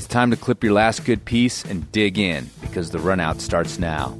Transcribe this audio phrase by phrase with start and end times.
[0.00, 3.78] It's time to clip your last good piece and dig in because the runout starts
[3.78, 4.16] now.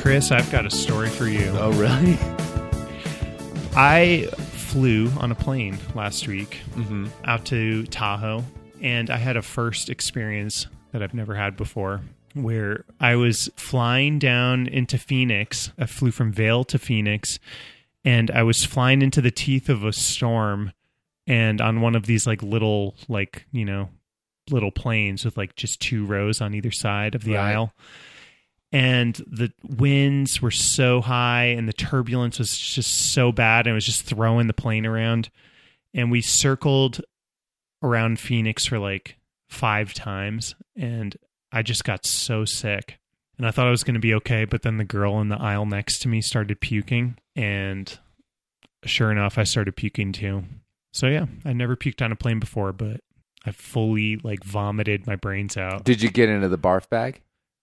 [0.00, 1.54] Chris, I've got a story for you.
[1.56, 2.18] Oh, really?
[3.76, 7.06] I flew on a plane last week Mm-hmm.
[7.24, 8.42] out to Tahoe,
[8.80, 12.00] and I had a first experience that I've never had before
[12.34, 15.72] where I was flying down into Phoenix.
[15.78, 17.38] I flew from Vail to Phoenix,
[18.04, 20.72] and I was flying into the teeth of a storm
[21.26, 23.88] and on one of these like little like, you know,
[24.50, 27.52] little planes with like just two rows on either side of the Right.
[27.52, 27.72] aisle.
[28.72, 33.74] And the winds were so high and the turbulence was just so bad and it
[33.74, 35.30] was just throwing the plane around.
[35.94, 37.00] And we circled
[37.82, 39.16] around Phoenix for like
[39.48, 41.16] five times and
[41.54, 42.98] I just got so sick.
[43.38, 45.40] And I thought I was going to be okay, but then the girl in the
[45.40, 47.98] aisle next to me started puking and
[48.84, 50.44] sure enough I started puking too.
[50.92, 53.00] So yeah, I never puked on a plane before, but
[53.44, 55.84] I fully like vomited my brains out.
[55.84, 57.20] Did you get into the barf bag?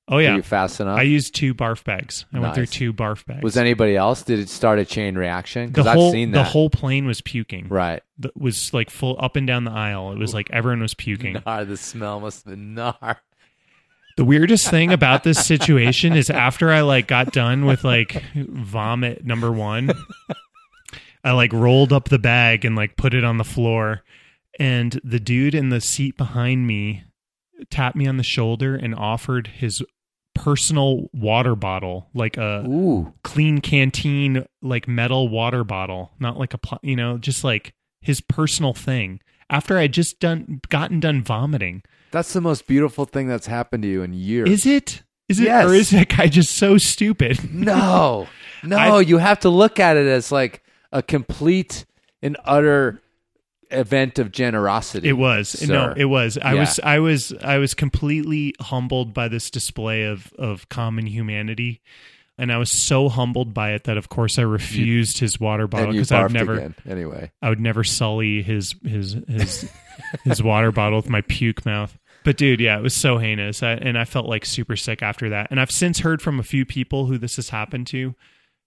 [0.09, 0.35] Oh Were yeah.
[0.35, 0.99] you fast enough?
[0.99, 2.25] I used two barf bags.
[2.33, 3.41] I went through two barf bags.
[3.43, 4.23] was anybody else?
[4.23, 5.67] Did it start a chain reaction?
[5.67, 7.67] the Because I've whole seen the whole plane was puking.
[7.69, 8.03] right.
[8.19, 10.11] That was like full up and down the aisle.
[10.11, 11.41] It was like everyone was puking.
[11.45, 13.21] Nar, the smell must have been nar.
[14.21, 19.25] The weirdest thing about this situation is after I like got done with like vomit
[19.25, 19.91] number 1,
[21.23, 24.03] I like rolled up the bag and like put it on the floor
[24.59, 27.03] and the dude in the seat behind me
[27.71, 29.81] tapped me on the shoulder and offered his
[30.35, 33.11] personal water bottle, like a Ooh.
[33.23, 38.21] clean canteen like metal water bottle, not like a pl- you know, just like his
[38.21, 39.19] personal thing.
[39.49, 41.81] After I just done gotten done vomiting.
[42.11, 44.49] That's the most beautiful thing that's happened to you in years.
[44.49, 45.03] Is it?
[45.29, 45.65] Is it Yes.
[45.65, 47.39] or is that guy just so stupid?
[47.53, 48.27] No,
[48.63, 51.85] no, I- you have to look at it as like a complete
[52.21, 53.01] and utter
[53.69, 55.07] event of generosity.
[55.07, 55.65] It was.
[55.67, 56.37] No, it was.
[56.37, 56.59] I Yeah.
[56.59, 61.81] was I was I was completely humbled by this display of of common humanity.
[62.37, 65.91] And I was so humbled by it that of course I refused his water bottle
[65.93, 66.75] because I would never again.
[66.89, 69.69] Anyway, I would never sully his his his
[70.25, 71.97] his water bottle with my puke mouth.
[72.23, 75.29] But dude, yeah, it was so heinous, I, and I felt like super sick after
[75.29, 75.47] that.
[75.49, 78.15] And I've since heard from a few people who this has happened to,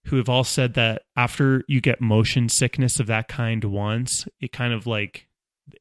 [0.07, 4.51] who have all said that after you get motion sickness of that kind once, it
[4.51, 5.27] kind of like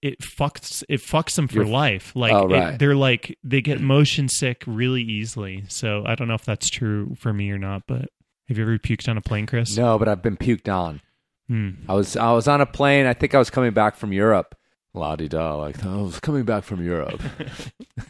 [0.00, 2.12] it fucks it fucks them for You're- life.
[2.14, 5.64] Like Oh, it- they're like they get motion sick really easily.
[5.68, 7.82] So I don't know if that's true for me or not.
[7.86, 8.08] But
[8.48, 9.76] have you ever puked on a plane, Chris?
[9.76, 11.00] no, but I've been puked on.
[11.48, 11.70] Hmm.
[11.88, 13.04] I was I was on a plane.
[13.04, 14.54] I think I was coming back from Europe.
[14.94, 17.20] La di da, like I was coming back from Europe,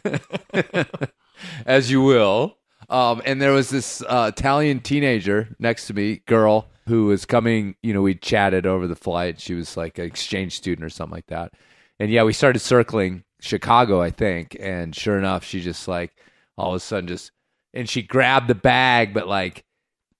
[1.65, 2.57] as you will.
[2.87, 7.75] Um, and there was this uh, Italian teenager next to me, girl, who was coming.
[7.81, 9.41] You know, we chatted over the flight.
[9.41, 11.53] She was like an exchange student or something like that.
[11.99, 14.55] And yeah, we started circling Chicago, I think.
[14.59, 16.15] And sure enough, she just like
[16.55, 17.31] all of a sudden just
[17.73, 19.65] and she grabbed the bag, but like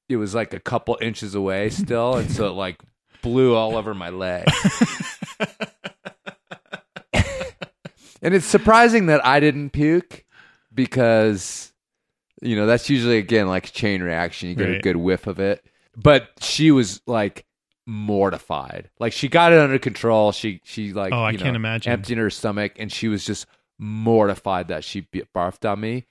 [0.09, 2.81] it was like a couple inches away still, and so it like
[3.21, 4.45] blew all over my leg.
[8.25, 10.25] and it's surprising that I didn't puke
[10.73, 11.71] because
[12.41, 14.49] you know that's usually again like a chain reaction.
[14.49, 15.63] You get a good whiff of it,
[15.95, 17.45] but she was like
[17.85, 18.89] mortified.
[18.99, 20.31] Like she got it under control.
[20.31, 21.93] She she like Oh, I you can't know, imagine.
[21.93, 23.45] emptied her stomach, and she was just
[23.79, 25.03] mortified that she
[25.35, 26.05] barfed on me.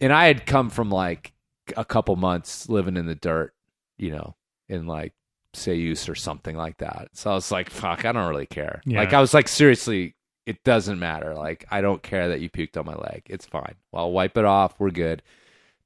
[0.00, 1.32] And I had come from like
[1.76, 3.54] a couple months living in the dirt,
[3.96, 4.34] you know,
[4.68, 5.12] in like
[5.54, 7.08] Sayus or something like that.
[7.12, 8.80] So I was like, fuck, I don't really care.
[8.84, 8.98] Yeah.
[8.98, 10.14] Like I was like, seriously,
[10.46, 11.34] it doesn't matter.
[11.34, 13.22] Like I don't care that you puked on my leg.
[13.28, 13.74] It's fine.
[13.92, 14.74] Well, I'll wipe it off.
[14.78, 15.22] We're good.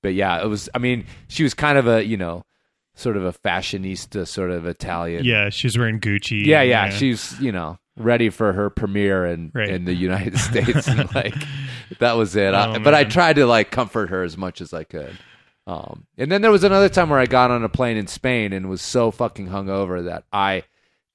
[0.03, 0.69] But yeah, it was.
[0.75, 2.44] I mean, she was kind of a you know,
[2.95, 5.25] sort of a fashionista, sort of Italian.
[5.25, 6.45] Yeah, she was wearing Gucci.
[6.47, 6.91] yeah, yeah.
[6.91, 9.71] She's you know ready for her premiere in Right.
[9.71, 11.34] in the United States, and like
[11.99, 12.55] that was it.
[12.55, 15.16] I- Oh, but I tried to like comfort her as much as I could.
[15.66, 18.53] Um, and then there was another time where I got on a plane in Spain
[18.53, 20.63] and was so fucking hungover that I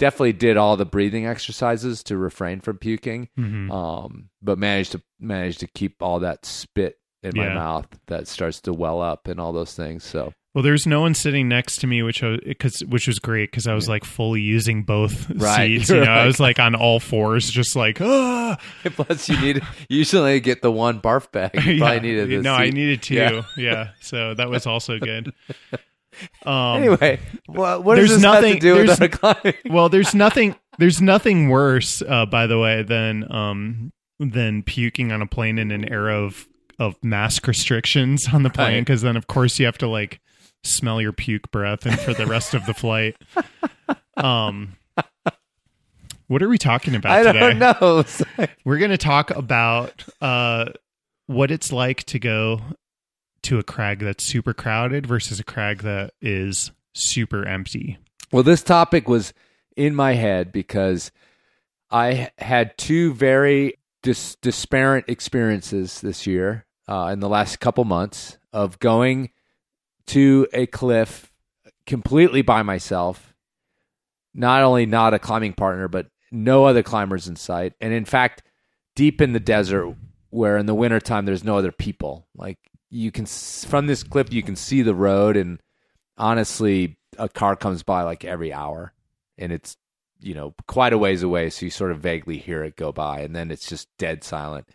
[0.01, 3.29] definitely did all the breathing exercises to refrain from puking.
[3.37, 3.71] Mhm.
[3.71, 8.59] Um, but managed to managed to keep all that spit in my mouth that starts
[8.61, 10.03] to well up and all those things.
[10.03, 13.51] So Well, there's no one sitting next to me, which I, cause, which was great
[13.51, 15.77] because I was like fully using both Right.
[15.79, 15.91] seats.
[15.91, 18.57] You know, I was like on all fours, just like ah.
[18.83, 19.57] plus you need
[19.87, 21.51] you usually get the one barf bag.
[21.63, 21.79] You Yeah.
[21.79, 23.13] probably needed no, I needed two.
[23.15, 23.43] Yeah.
[23.55, 23.89] Yeah.
[24.01, 25.31] so that was also good.
[26.45, 29.53] Um, Anyway, what, what there's does this have nothing- to do with climbing?
[29.69, 30.55] well, there's nothing.
[30.77, 35.71] There's nothing worse, uh, by the way, than um than puking on a plane in
[35.71, 36.47] an era of
[36.79, 38.79] of mask restrictions on the plane Right.
[38.81, 40.19] because then of course you have to like
[40.63, 43.15] smell your puke breath and for the rest of the flight.
[44.17, 44.75] Um,
[46.27, 47.39] what are we talking about I today?
[47.39, 48.03] don't know.
[48.63, 50.65] We're going to talk about uh,
[51.27, 52.61] what it's like to go
[53.43, 57.97] to a crag that's super crowded versus a crag that is super empty.
[58.31, 59.33] Well, this topic was
[59.75, 61.11] in my head because
[61.89, 68.37] I had two very dis- disparate experiences this year uh, in the last couple months
[68.53, 69.31] of going
[70.07, 71.31] to a cliff
[71.85, 73.33] completely by myself.
[74.33, 77.73] Not only not a climbing partner, but no other climbers in sight.
[77.81, 78.43] And in fact,
[78.95, 79.93] deep in the desert
[80.29, 82.27] where in the wintertime there's no other people.
[82.35, 82.57] Like
[82.91, 85.35] you can, from this clip you can see the road.
[85.35, 85.59] And
[86.17, 88.93] honestly, a car comes by like every hour
[89.37, 89.77] and it's
[90.19, 93.21] you know quite a ways away so you sort of vaguely hear it go by
[93.21, 94.67] and then it's just dead silent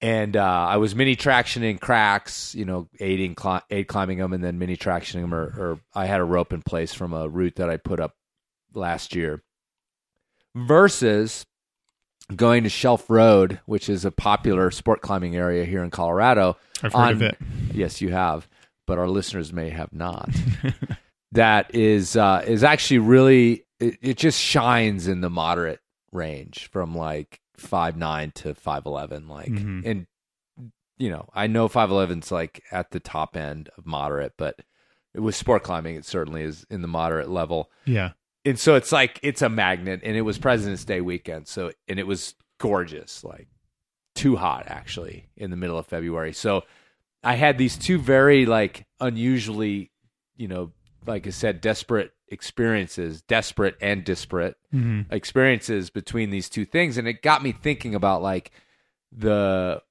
[0.00, 4.42] and uh, i was mini tractioning cracks you know aiding cli- aid climbing them and
[4.42, 7.56] then mini tractioning them or, or i had a rope in place from a route
[7.56, 8.16] that i put up
[8.74, 9.42] last year
[10.54, 11.44] versus
[12.36, 16.92] going to shelf road which is a popular sport climbing area here in colorado I've
[16.92, 17.38] heard of it.
[17.72, 18.46] Yes, you have,
[18.86, 20.30] but our listeners may have not.
[21.32, 25.80] that is uh, is actually really it, it just shines in the moderate
[26.12, 29.26] range from like five nine to five eleven.
[29.28, 29.84] Like, Mhm.
[29.84, 30.06] and
[30.98, 34.60] you know, I know five eleven's like at the top end of moderate, but
[35.14, 38.10] with sport climbing, it certainly is in the moderate level Yeah.
[38.44, 41.98] And so it's like it's a magnet and it was president's day weekend so and
[41.98, 43.48] it was gorgeous like
[44.14, 46.32] too hot actually in the middle of february.
[46.32, 46.64] So
[47.22, 49.90] i had these two very like unusually
[50.36, 50.72] you know
[51.06, 57.08] like i said desperate experiences desperate and disparate hmm experiences between these two things and
[57.08, 58.50] it got me thinking about like
[59.10, 59.82] the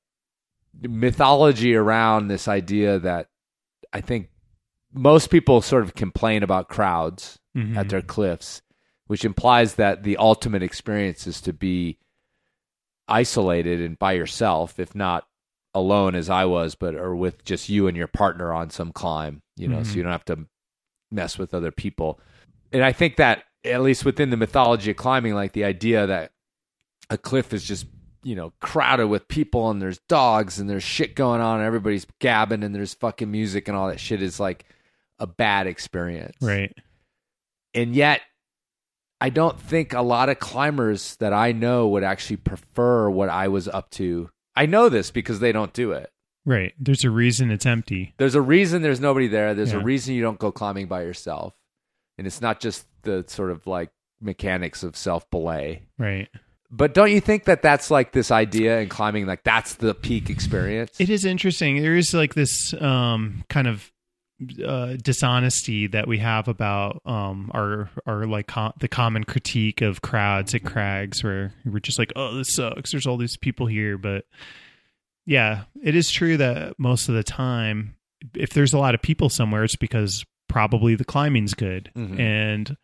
[0.82, 3.30] mythology around this idea that
[3.92, 4.30] i think
[4.94, 8.62] most people sort of complain about crowds hmm at their cliffs,
[9.08, 11.98] which implies that the ultimate experience is to be
[13.08, 15.28] isolated and by yourself, if not
[15.74, 19.42] alone as I was, but or with just you and your partner on some climb,
[19.56, 19.86] you know, Mhm.
[19.86, 20.46] so you don't have to
[21.12, 22.20] mess with other people.
[22.72, 26.32] And I think that at least within the mythology of climbing, like the idea that
[27.10, 27.86] a cliff is just
[28.24, 32.06] you know crowded with people and there's dogs and there's shit going on and everybody's
[32.20, 34.66] gabbing and there's fucking music and all that shit is like
[35.20, 36.76] a bad experience Right.
[37.78, 38.22] And yet
[39.22, 43.48] I don't think a lot of climbers that I know would actually prefer what I
[43.48, 44.30] was up to.
[44.56, 46.12] I know this because they don't do it.
[46.46, 46.74] Right.
[46.80, 48.14] There's a reason it's empty.
[48.18, 49.54] There's a reason there's nobody there.
[49.54, 51.54] There's a reason you don't go climbing by yourself.
[52.18, 53.92] And it's not just the sort of like
[54.22, 55.84] mechanics of self belay.
[55.98, 56.30] Right.
[56.72, 60.30] But don't you think that that's like this idea in climbing, like that's the peak
[60.30, 61.00] experience?
[61.00, 61.82] It is interesting.
[61.82, 63.92] There is like this um, kind of
[64.64, 70.02] uh, dishonesty that we have about um, our our like co- the common critique of
[70.02, 72.92] crowds at crags, where we're just like, oh, this sucks.
[72.92, 74.26] There's all these people here, but
[75.26, 77.96] yeah, it is true that most of the time,
[78.36, 82.20] if there's a lot of people somewhere, it's because probably the climbing's good, Mhm.
[82.20, 82.78] and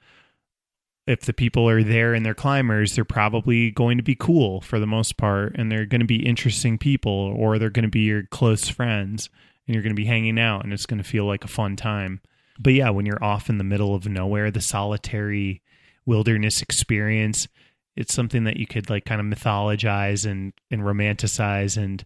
[1.06, 4.80] if the people are there and they're climbers, they're probably going to be cool for
[4.80, 8.02] the most part, and they're going to be interesting people, or they're going to be
[8.02, 9.30] your close friends,
[9.68, 11.76] and you're going to be hanging out, and it's going to feel like a fun
[11.76, 12.22] time.
[12.60, 15.62] But yeah, when you're off in the middle of nowhere, the solitary
[16.06, 17.48] wilderness experience,
[17.96, 22.06] it's something that you could like kind of mythologize and and romanticize, and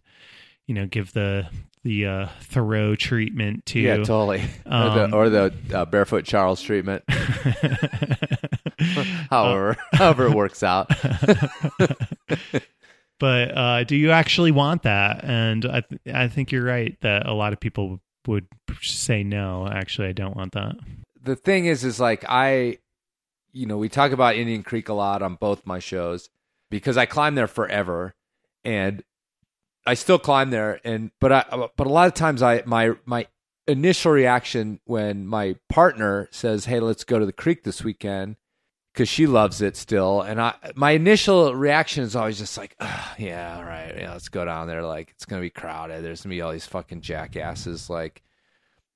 [0.66, 1.48] you know, give the
[1.84, 3.80] the uh, Thoreau treatment to.
[3.80, 4.42] yeah, totally.
[4.66, 7.04] Um, or the, or the uh, barefoot Charles treatment,
[9.30, 10.90] however, however it works out.
[13.18, 15.24] but uh, do you actually want that?
[15.24, 18.46] And I th- I think you're right that a lot of people would
[18.82, 19.66] say no.
[19.70, 20.76] Actually, I don't want that.
[21.22, 22.78] the thing is is like I
[23.52, 26.28] you know, we talk about Indian Creek a lot on both my shows
[26.70, 28.14] because I climbed there forever
[28.64, 29.02] and
[29.86, 31.44] I still climb there and but I
[31.76, 33.26] but a lot of times I my my
[33.66, 38.36] initial reaction when my partner says, "Hey, let's go to the creek this weekend."
[38.98, 43.16] Cuz she loves it still and I my initial reaction is always just like, "Ugh,
[43.18, 43.94] yeah, all right.
[43.96, 46.02] Yeah, let's go down there like it's to be crowded.
[46.02, 48.22] There's to be all these fucking jackasses like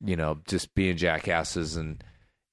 [0.04, 2.02] you know, just being jackasses and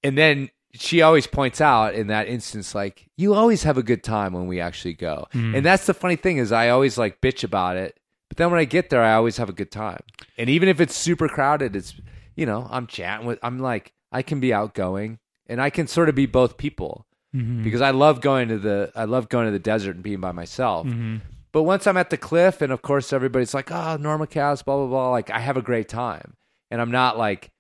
[0.04, 4.04] and then she always points out in that instance like you always have a good
[4.04, 5.28] time when we actually go.
[5.34, 5.58] Mm.
[5.58, 8.60] And that's the funny thing is I always like bitch about it, but then when
[8.60, 10.04] I get there I always have a good time.
[10.38, 11.96] And even if it's super crowded, it's
[12.36, 16.10] you know, I'm chatting with I'm like I can be outgoing and I can sort
[16.10, 17.64] of be both people Mhm.
[17.64, 20.32] because I love going to the I love going to the desert and being by
[20.32, 20.88] myself.
[20.88, 21.22] Mhm.
[21.52, 24.88] But once I'm at the cliff, and of course everybody's like, "Oh, Enormocast, blah blah
[24.88, 26.34] blah," like I have a great time,
[26.72, 27.52] and I'm not like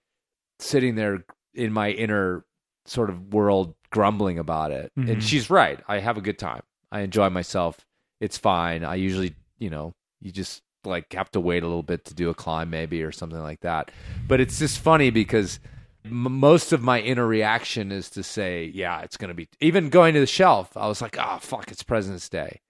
[0.59, 1.23] sitting there
[1.53, 2.45] in my inner
[2.85, 4.91] sort of world grumbling about it.
[4.97, 5.09] Mhm.
[5.11, 5.79] And she's right.
[5.87, 6.61] I have a good time.
[6.91, 7.85] I enjoy myself.
[8.19, 8.83] It's fine.
[8.83, 12.29] I usually, you know, you just like have to wait a little bit to do
[12.29, 13.91] a climb maybe or something like that.
[14.27, 15.59] But it's just funny because
[16.05, 20.13] most of my inner reaction is to say, yeah, it's going to be even going
[20.13, 20.75] to the shelf.
[20.77, 22.61] I was like, oh fuck, it's President's Day.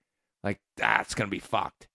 [0.42, 1.86] Like, ah, it's going to be fucked.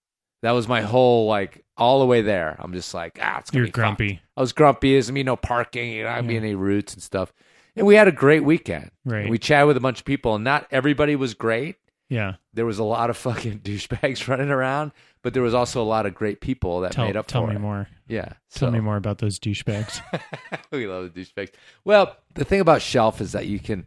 [0.42, 2.56] That was my whole like all the way there.
[2.58, 3.74] I'm just like, ah, it's gonna You're fucked.
[3.74, 4.20] grumpy.
[4.36, 4.92] I was grumpy.
[4.92, 5.90] There's gonna be no parking.
[5.92, 6.22] You know, I Yeah.
[6.22, 7.32] be any routes and stuff.
[7.74, 8.90] And we had a great weekend.
[9.04, 9.22] Right.
[9.22, 11.76] And we chatted with a bunch of people, and not everybody was great.
[12.08, 12.34] Yeah.
[12.54, 16.06] There was a lot of fucking douchebags running around, but there was also a lot
[16.06, 17.32] of great people that Tell, made up for it.
[17.40, 17.60] tell me it.
[17.60, 17.88] more.
[18.08, 18.28] Yeah.
[18.52, 20.00] Tell so- me more about those douchebags.
[20.70, 21.50] we love the douchebags.
[21.84, 23.86] Well, the thing about shelf is that you can,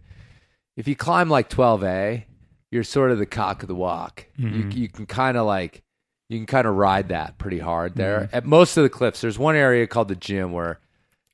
[0.75, 2.23] if you climb like 12A,
[2.71, 4.25] you're sort of the cock of the walk.
[4.39, 4.73] Mhm.
[4.75, 5.81] You, you can kind of like,
[6.27, 8.19] you can kind of ride that pretty hard there.
[8.21, 8.35] Mm-hmm.
[8.35, 10.79] At most of the cliffs, there's one area called the gym where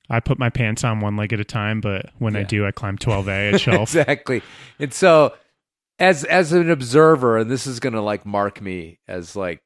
[0.10, 2.72] I put my pants on one leg at a time, but when I do, I
[2.72, 3.90] climb 12A at shelf.
[3.90, 4.44] exactly.
[4.80, 5.34] And so,
[6.00, 9.62] as as an observer, and this is gonna like mark me as like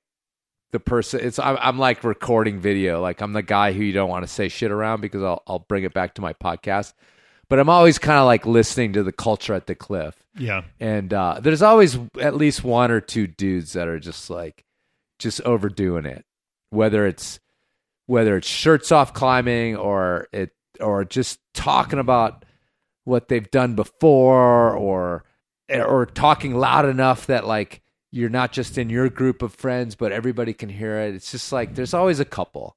[0.72, 1.22] the person.
[1.24, 3.02] It's I'm, I'm like recording video.
[3.02, 5.60] Like I'm the guy who you don't want to say shit around because I'll I'll
[5.60, 6.94] bring it back to my podcast.
[7.50, 10.62] But I'm always kind of like listening to the culture at the cliff, Yeah.
[10.80, 14.64] and uh, there's always at least one or two dudes that are just like
[15.18, 16.26] just overdoing it.
[16.70, 17.40] Whether it's
[18.06, 22.46] whether it's shirts off climbing or it or just talking about
[23.04, 25.24] what they've done before or
[25.72, 30.12] or talking loud enough that like you're not just in your group of friends but
[30.12, 32.76] everybody can hear it it's just like there's always a couple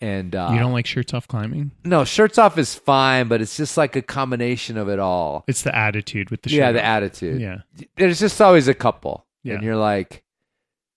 [0.00, 1.70] and uh you don't like shirts off climbing?
[1.84, 5.62] no shirts off is fine but it's just like a combination of it all It's
[5.62, 6.58] the attitude with the shirt.
[6.58, 7.58] yeah the attitude Yeah.
[7.96, 9.54] there's just always a couple Yeah.
[9.54, 10.22] and you're like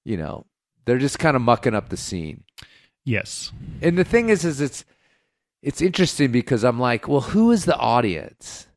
[0.03, 0.46] you know
[0.86, 2.43] they're just kind of mucking up the scene
[3.05, 3.51] Yes.
[3.81, 4.84] and the thing is is it's
[5.62, 8.67] it's interesting because i'm like well who is the audience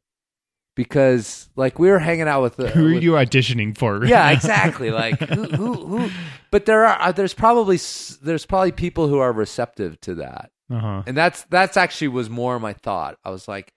[0.75, 4.05] because like we were hanging out with the Who are with- you auditioning for?
[4.05, 4.91] yeah exactly.
[4.91, 6.11] Like who, who who
[6.51, 7.79] but there are uh, there's probably
[8.23, 10.51] there's probably people who are receptive to that.
[10.71, 11.03] Uh-huh.
[11.07, 13.19] and that's that's actually was more my thought.
[13.25, 13.75] I was like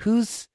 [0.00, 0.48] who's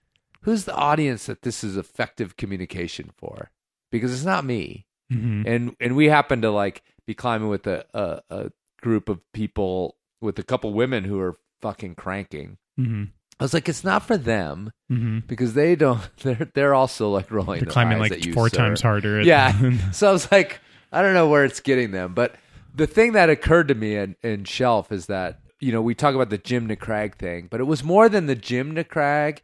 [0.44, 3.52] who's the audience that this is effective communication for?
[3.92, 4.86] Because it's not me.
[5.12, 9.20] Hmm and and we happen to like be climbing with a, a a group of
[9.34, 12.58] people with a couple women who are fucking cranking.
[12.78, 13.04] hmm
[13.40, 16.02] I was like, it's not for them hmm because they don't.
[16.18, 17.62] They're they're also like rolling.
[17.62, 18.58] They're climbing like you, four sir.
[18.58, 19.22] times harder.
[19.22, 19.54] Yeah.
[19.92, 20.60] so I was like,
[20.92, 22.36] I don't know where it's getting them, but
[22.76, 26.16] the thing that occurred to me in, in Shelf is that you know we talk
[26.16, 29.42] about the gym crag thing, but it was more than the gym crag.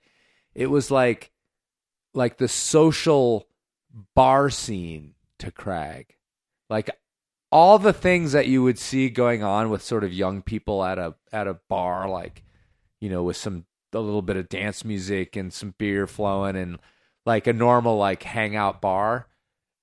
[0.54, 1.32] It was like
[2.14, 3.48] like the social
[4.16, 6.16] bar scene to Crag,
[6.70, 6.90] like
[7.52, 11.00] all the things that you would see going on with sort of young people at
[11.00, 12.44] a at a bar, like
[13.00, 16.80] you know with some a little bit of dance music and some beer flowing and
[17.26, 19.28] like a normal like hangout bar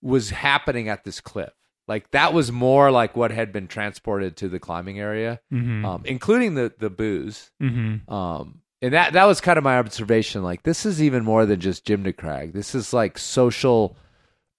[0.02, 1.52] was happening at this cliff.
[1.88, 5.84] Like that was more like what had been transported to the climbing area, Mhm.
[5.84, 7.50] um, including the the booze.
[7.62, 8.10] Mhm.
[8.10, 10.42] Um, and that that was kind of my observation.
[10.42, 12.52] Like this is even more than just gym-to-crag.
[12.52, 13.96] This is like social,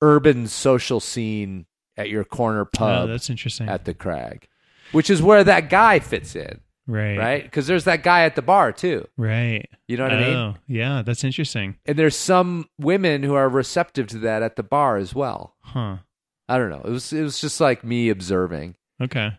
[0.02, 1.66] urban social scene
[1.98, 3.68] at your corner Oh, pub that's interesting.
[3.68, 4.48] at the crag,
[4.92, 7.18] which is where that guy fits in, right.
[7.18, 7.44] right?
[7.44, 9.08] Because there's that guy at the bar too.
[9.18, 9.70] Right.
[9.88, 10.36] You know what I mean?
[10.36, 11.76] Oh, yeah, that's interesting.
[11.86, 15.56] And there's some women who are receptive to that at the bar as well.
[15.62, 15.98] Huh.
[16.50, 16.82] I don't know.
[16.84, 19.32] It was it was just like me observing, Okay.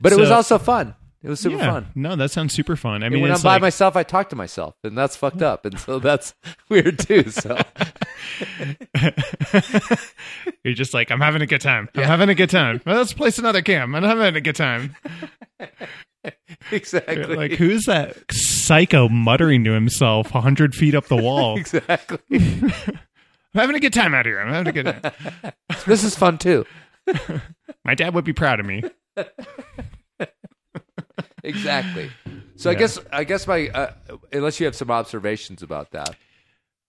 [0.00, 0.94] but it was also fun.
[1.20, 1.72] It was super yeah.
[1.72, 1.88] fun.
[1.96, 3.02] No, that sounds super fun.
[3.02, 5.42] I And mean, when I'm by like, myself, I talk to myself, and that's fucked
[5.42, 6.32] up, and so that's
[6.68, 7.30] weird too.
[7.30, 7.58] So
[10.64, 11.88] you're just like, I'm having a good time.
[11.96, 12.80] I'm having a good time.
[12.86, 13.94] Well, let's place another cam.
[13.96, 14.94] I'm having a good time.
[16.72, 21.56] exactly, Like, who's that psycho muttering to himself a hundred feet up the wall?
[21.58, 22.18] exactly.
[22.30, 24.40] I'm having a good time out here.
[24.40, 25.52] I'm having a good time.
[25.86, 26.66] this is fun too.
[27.84, 28.82] My dad would be proud of me.
[31.44, 32.10] Exactly.
[32.56, 33.92] So I guess I guess my uh,
[34.32, 36.16] unless you have some observations about that.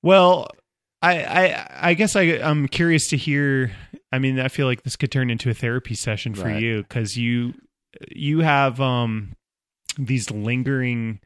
[0.01, 0.47] Well,
[1.01, 3.71] I, I, I guess I, I'm curious to hear.
[4.11, 6.61] I mean, I feel like this could turn into a therapy session for Right.
[6.61, 7.53] you because you,
[8.09, 9.35] you have um
[9.97, 11.19] these lingering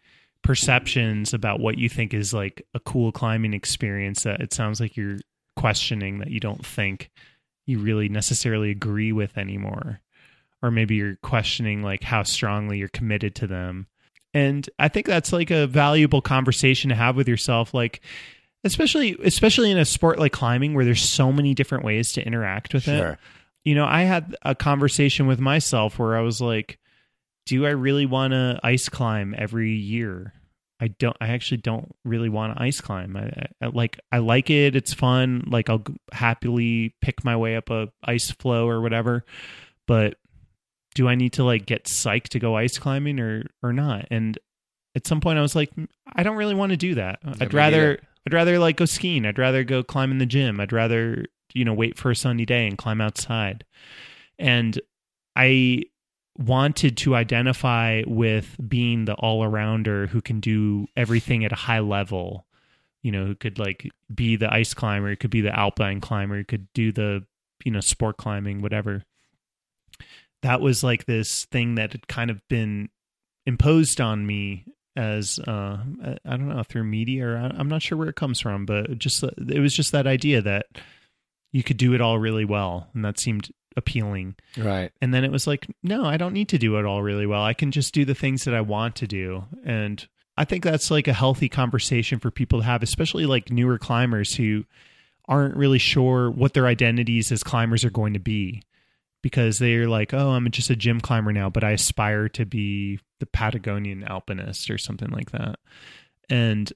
[0.43, 4.97] perceptions about what you think is like a cool climbing experience that it sounds like
[4.97, 5.19] you're
[5.55, 7.09] questioning that you don't think
[7.65, 10.01] you really necessarily agree with anymore.
[10.61, 13.87] Or maybe you're questioning like how strongly you're committed to them.
[14.33, 18.01] And i think that's like a valuable conversation to have with yourself like
[18.63, 22.73] especially especially in a sport like climbing where there's so many different ways to interact
[22.73, 22.99] with it
[23.63, 26.79] you know, I had a conversation with myself where I was like,
[27.45, 30.33] do I really want to ice climb every year?
[30.79, 31.15] I don't.
[31.21, 33.15] I actually don't really want to ice climb.
[33.15, 33.99] I, I like.
[34.11, 34.75] I like it.
[34.75, 35.45] It's fun.
[35.47, 39.23] Like I'll happily pick my way up a ice floe or whatever.
[39.87, 40.15] But
[40.95, 44.07] do I need to like get psyched to go ice climbing or or not?
[44.11, 44.37] And
[44.95, 45.71] at some point, I was like,
[46.13, 47.19] I don't really want to do that.
[47.23, 47.77] Yeah, I'd rather.
[47.77, 47.99] neither.
[48.27, 49.25] I'd rather like go skiing.
[49.25, 50.59] I'd rather go climb in the gym.
[50.59, 53.65] I'd rather you know wait for a sunny day and climb outside.
[54.39, 54.79] And
[55.35, 55.83] I
[56.37, 61.79] wanted to identify with being the all arounder who can do everything at a high
[61.79, 62.45] level.
[63.01, 66.71] You know, who could like be the ice climber, could be the alpine climber, could
[66.73, 67.25] do the,
[67.65, 69.03] you know, sport climbing, whatever.
[70.41, 72.89] That was like this thing that had kind of been
[73.45, 75.79] imposed on me as uh
[76.23, 79.23] I don't know through media or I'm not sure where it comes from, but just
[79.23, 80.67] it was just that idea that
[81.53, 84.35] you could do it all really well, and that seemed appealing.
[84.57, 84.91] Right.
[85.01, 87.43] And then it was like, no, I don't need to do it all really well.
[87.43, 89.45] I can just do the things that I want to do.
[89.63, 90.05] And
[90.35, 94.35] I think that's like a healthy conversation for people to have, especially like newer climbers
[94.35, 94.65] who
[95.27, 98.63] aren't really sure what their identities as climbers are going to be
[99.21, 102.99] because they're like, oh, I'm just a gym climber now, but I aspire to be
[103.19, 105.59] the Patagonian alpinist or something like that.
[106.29, 106.71] And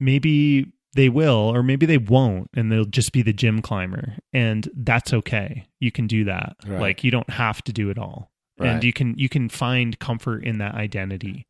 [0.00, 4.14] maybe they will, or maybe they won't, and they'll just be the gym climber.
[4.32, 5.66] And that's okay.
[5.80, 6.56] You can do that.
[6.66, 6.80] Right.
[6.80, 8.30] Like you don't have to do it all.
[8.58, 8.70] Right.
[8.70, 11.46] And you can you can find comfort in that identity.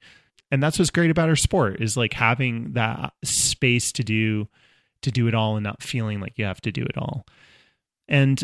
[0.50, 4.48] And that's what's great about our sport is like having that space to do
[5.02, 7.26] to do it all and not feeling like you have to do it all.
[8.08, 8.42] And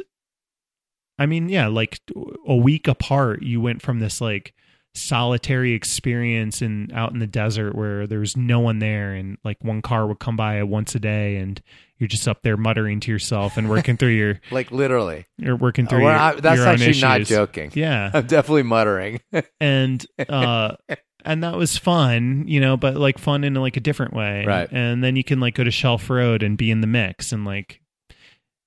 [1.19, 2.01] I mean, yeah, like
[2.47, 4.55] a week apart, you went from this like
[4.95, 9.57] solitary experience in out in the desert where there was no one there and like
[9.63, 11.63] one car would come by once a day and
[11.99, 15.27] you're just up there muttering to yourself and working through your Like literally.
[15.39, 17.71] you're working through Well, your, I- that's your actually not joking.
[17.75, 18.11] Yeah.
[18.15, 19.21] I'm definitely muttering.
[19.61, 20.77] and uh
[21.25, 24.69] and that was fun you know but like fun in like a different way Right.
[24.73, 27.45] and then you can like go to shelf road and be in the mix and
[27.45, 27.81] like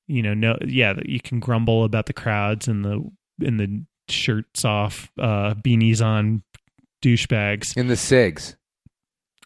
[0.08, 3.02] you know no yeah you can grumble about the crowds and the
[3.46, 6.44] and the shirts off uh beanies on
[7.02, 8.56] douchebags In the cigs.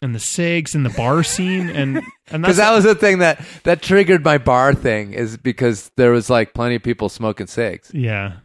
[0.02, 1.96] and the sigs and the bar scene and
[2.28, 6.10] and Because that was the thing that, that triggered my bar thing is because there
[6.12, 7.90] was like plenty of people smoking cigs.
[7.92, 8.38] yeah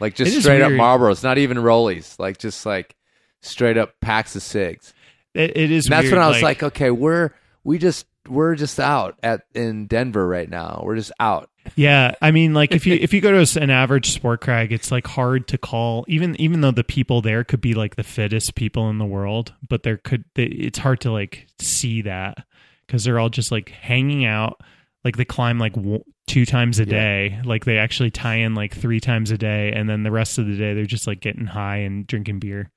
[0.00, 0.72] Like just straight up.
[0.72, 2.18] Marlboros, not even Rollies.
[2.18, 2.96] Like just like
[3.42, 4.92] straight up packs of cigs.
[5.34, 7.30] it, it is And that's weird, when I was like, okay, we're
[7.64, 10.82] we just we're just out at in Denver right now.
[10.84, 11.48] We're just out.
[11.76, 14.90] Yeah, I mean, like if you if you go to an average sport crag, it's
[14.90, 18.54] like hard to call even even though the people there could be like the fittest
[18.54, 22.44] people in the world, but there could they, it's hard to like see that
[22.86, 24.60] because they're all just like hanging out,
[25.04, 26.90] like they climb like w- two times a Yeah.
[26.90, 30.38] day, like they actually tie in like three times a day, and then the rest
[30.38, 32.70] of the day they're just like getting high and drinking beer.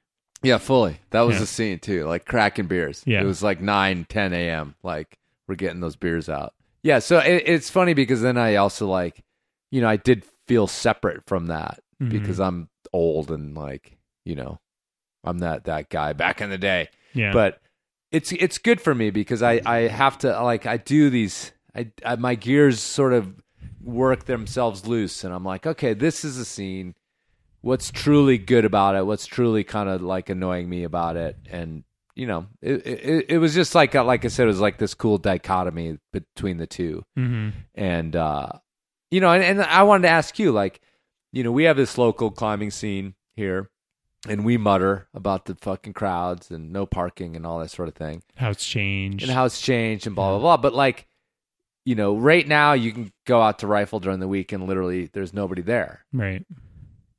[0.43, 0.97] Yeah, fully.
[1.11, 1.41] That was Yeah.
[1.41, 2.05] the scene too.
[2.05, 3.03] Like cracking beers.
[3.05, 3.21] Yeah.
[3.21, 4.75] It was like 9, 10 a.m.
[4.83, 6.53] Like we're getting those beers out.
[6.83, 6.99] Yeah.
[6.99, 9.23] So it, it's funny because then I also like,
[9.71, 12.09] you know, I did feel separate from that Mhm.
[12.09, 14.59] because I'm old and like, you know,
[15.23, 16.89] I'm that that guy back in the day.
[17.13, 17.59] Yeah, But
[18.11, 21.91] it's it's good for me because I I have to like I do these I,
[22.05, 23.35] I my gears sort of
[23.81, 26.95] work themselves loose and I'm like, okay, this is a scene.
[27.61, 29.05] What's truly good about it?
[29.05, 31.37] What's truly kind of like annoying me about it?
[31.49, 31.83] And
[32.15, 34.93] you know, it it, it was just like like I said, it was like this
[34.93, 37.03] cool dichotomy between the two.
[37.15, 38.49] Hmm and uh
[39.09, 40.79] you know and, and i wanted to ask you like
[41.33, 43.69] you know we have this local climbing scene here
[44.29, 47.95] and we mutter about the fucking crowds and no parking and all that sort of
[47.95, 48.21] thing.
[48.35, 49.23] How it's changed.
[49.23, 50.57] and how it's changed and blah blah blah.
[50.57, 51.07] But like
[51.85, 55.09] you know right now you can go out to rifle during the week and literally
[55.11, 56.05] there's nobody there.
[56.13, 56.45] Right.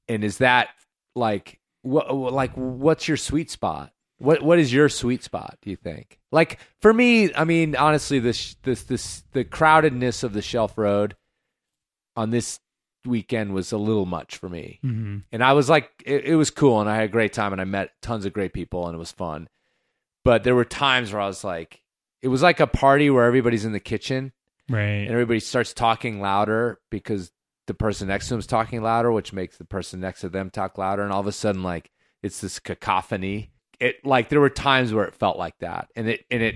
[0.09, 0.69] and is that
[1.17, 5.77] like what like what's your sweet spot what what is your sweet spot do you
[5.77, 10.79] think like for me i mean honestly this this this the crowdedness of the shelf
[10.79, 11.17] road
[12.17, 12.61] on this
[13.05, 16.51] weekend was a little much for me hmm and i was like it, it was
[16.51, 18.95] cool and i had a great time and i met tons of great people and
[18.95, 19.49] it was fun
[20.25, 21.81] but there were times where i was like
[22.23, 24.33] it was like a party where everybody's in the kitchen
[24.71, 24.85] Right.
[25.03, 27.33] and everybody starts talking louder because
[27.67, 30.51] the person next to them is talking louder, which makes the person next to them
[30.51, 31.91] talk louder, and all of a sudden, like
[32.23, 33.52] it's this cacophony.
[33.83, 36.55] It like there were times where it felt like that, and it and it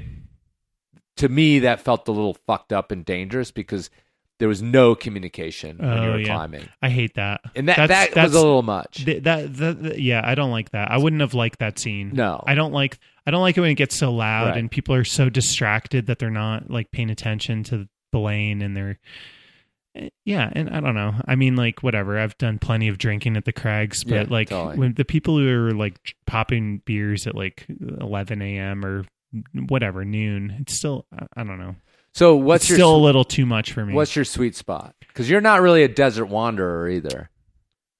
[1.16, 3.90] to me that felt a little fucked up and dangerous because
[4.38, 6.26] there was no communication when you Oh, were yeah.
[6.26, 7.40] climbing, I hate that.
[7.54, 9.04] and that That's- that that's- was a little much.
[9.06, 12.10] Th- that, that, that- yeah i don't like that i wouldn't have liked that scene
[12.12, 12.44] No.
[12.46, 14.58] i don't like i don't like it when it gets so loud Right.
[14.58, 18.76] and people are so distracted that they're not like paying attention to the lane and
[18.76, 18.98] they're
[20.24, 21.14] yeah, and I don't know.
[21.26, 22.18] I mean, like whatever.
[22.18, 24.78] I've done plenty of drinking at the Crags, but Yeah, like totally.
[24.78, 27.66] when the people who are like popping beers at like
[28.00, 28.84] 11 a.m.
[28.84, 29.04] or
[29.68, 31.06] whatever noon, it's still
[31.36, 31.76] I, don't know.
[32.14, 33.92] So what's it's your still a little too much for me.
[33.94, 34.94] what's your sweet spot?
[35.00, 37.28] Because you're not really a desert wanderer either.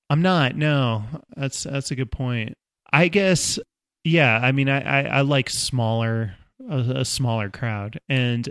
[0.08, 0.56] I'm not.
[0.56, 1.04] No,
[1.36, 2.54] that's that's a good point.
[2.92, 3.58] I guess.
[4.04, 4.38] Yeah.
[4.42, 6.36] I mean, I I, I like smaller
[6.70, 8.48] a, a smaller crowd, and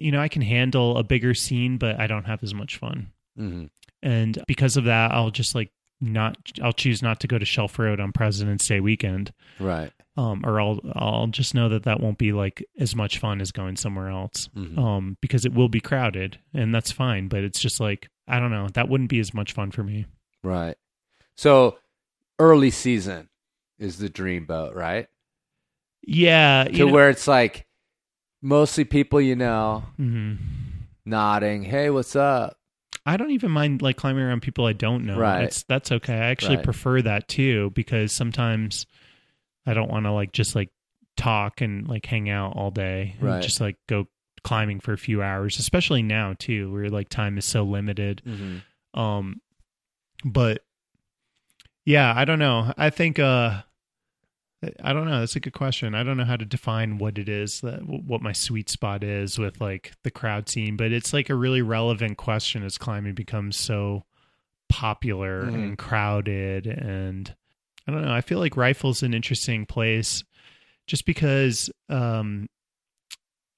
[0.00, 3.10] you know I can handle a bigger scene, but I don't have as much fun.
[3.36, 3.66] hmm
[4.02, 6.36] And because of that, I'll just like not.
[6.62, 9.32] I'll choose not to go to Shelf Road on President's Day weekend.
[9.58, 9.92] Right.
[10.16, 13.52] Um, or I'll I'll just know that that won't be like as much fun as
[13.52, 14.48] going somewhere else.
[14.56, 14.78] Mhm.
[14.78, 17.28] Um, because it will be crowded, and that's fine.
[17.28, 18.68] But it's just like I don't know.
[18.74, 20.06] That wouldn't be as much fun for me.
[20.42, 20.76] Right.
[21.36, 21.78] So
[22.38, 23.28] early season
[23.78, 25.06] is the dream boat, right?
[26.02, 26.64] Yeah.
[26.64, 27.66] To know- where it's like
[28.42, 30.34] mostly people you know mm-hmm.
[31.04, 32.56] nodding, "Hey, what's up?"
[33.06, 35.18] I don't even mind like climbing around people I don't know.
[35.18, 35.44] Right.
[35.44, 36.14] It's that's okay.
[36.14, 36.64] I actually Right.
[36.64, 38.86] prefer that too because sometimes
[39.66, 40.68] I don't want to like just like
[41.16, 43.16] talk and like hang out all day.
[43.18, 43.42] and Right.
[43.42, 44.06] Just like go
[44.44, 48.22] climbing for a few hours, especially now too, where like time is so limited.
[48.26, 49.00] Mm-hmm.
[49.00, 49.40] Um
[50.24, 50.62] but
[51.86, 52.72] yeah, I don't know.
[52.76, 53.62] I think uh
[54.82, 55.20] I don't know.
[55.20, 55.94] That's a good question.
[55.94, 59.38] I don't know how to define what it is that what my sweet spot is
[59.38, 63.56] with like the crowd scene, but it's like a really relevant question as climbing becomes
[63.56, 64.04] so
[64.68, 65.54] popular Mhm.
[65.54, 67.34] and crowded and
[67.88, 68.12] I don't know.
[68.12, 70.22] I feel like rifle's an interesting place
[70.86, 72.48] just because um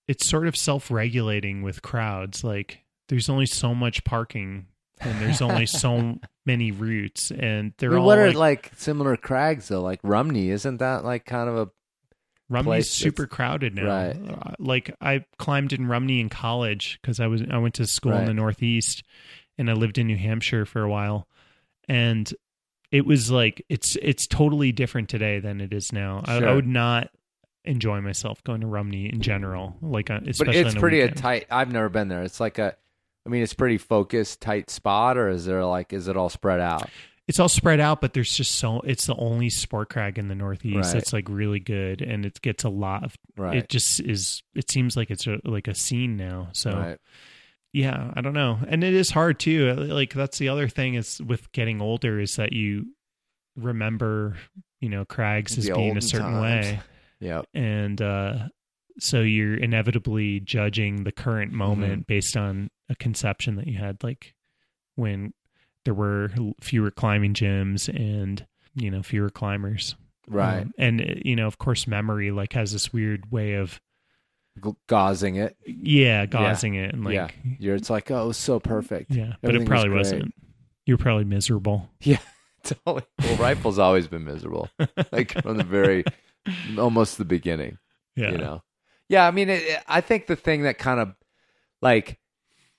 [0.08, 2.42] it's sort of self-regulating with crowds.
[2.44, 4.66] Like there's only so much parking
[5.00, 9.68] and there's only so many routes and they're all what are like, like, similar crags
[9.68, 9.83] though?
[9.83, 11.70] Like Rumney, isn't that like kind of a
[12.52, 13.87] Rumney's super crowded now.
[13.87, 14.16] Right.
[14.16, 18.12] Uh, Like I climbed in Rumney in college because I was I went to school
[18.12, 19.02] in the Northeast
[19.59, 21.26] and I lived in New Hampshire for a while,
[21.88, 22.33] and
[22.90, 26.22] it was like it's it's totally different today than it is now.
[26.24, 27.11] I, I would not
[27.64, 29.76] enjoy myself going to Rumney in general.
[29.81, 31.46] Like uh, But it's on a pretty a tight.
[31.50, 32.22] I've never been there.
[32.22, 32.76] It's like a.
[33.26, 36.61] I mean, it's pretty focused, tight spot, or is there like is it all spread
[36.61, 36.88] out?
[37.28, 40.35] it's all spread out, but there's just so it's the only sport crag in the
[40.35, 40.92] Northeast Right.
[40.92, 43.14] that's like really good, and it gets a lot of.
[43.37, 43.56] Right.
[43.58, 44.42] It just is.
[44.56, 46.48] It seems like it's a, like a scene now.
[46.52, 46.72] So.
[46.72, 46.98] right.
[47.72, 51.22] yeah i don't know and it is hard too like that's the other thing is
[51.22, 52.85] with getting older is that you
[53.56, 54.37] remember
[54.80, 56.42] you know crags as The being a certain times.
[56.66, 56.80] way
[57.20, 57.46] Yep.
[57.54, 58.48] and uh
[58.98, 64.35] so you're inevitably judging the current moment based on a conception that you had like
[64.96, 65.33] when
[65.85, 69.96] there were fewer climbing gyms and you know fewer climbers
[70.28, 70.62] Right.
[70.62, 73.81] Um, and uh, you know of course memory like has this weird way of
[74.88, 75.57] gauzing it.
[75.66, 77.28] yeah gauzing it and like yeah.
[77.59, 77.74] You're.
[77.74, 79.11] It's like oh, it was so perfect.
[79.11, 79.98] Yeah, but it probably great.
[79.98, 80.35] wasn't.
[80.87, 81.90] you're probably miserable.
[82.64, 83.02] Totally.
[83.18, 84.68] Well, rifle's always been miserable,
[85.12, 86.05] like from the very,
[86.78, 87.78] almost the beginning.
[88.14, 88.31] Yeah.
[88.31, 88.62] You know.
[89.12, 89.27] Yeah.
[89.27, 91.14] I mean, it, I think the thing that kind of,
[91.81, 92.18] like,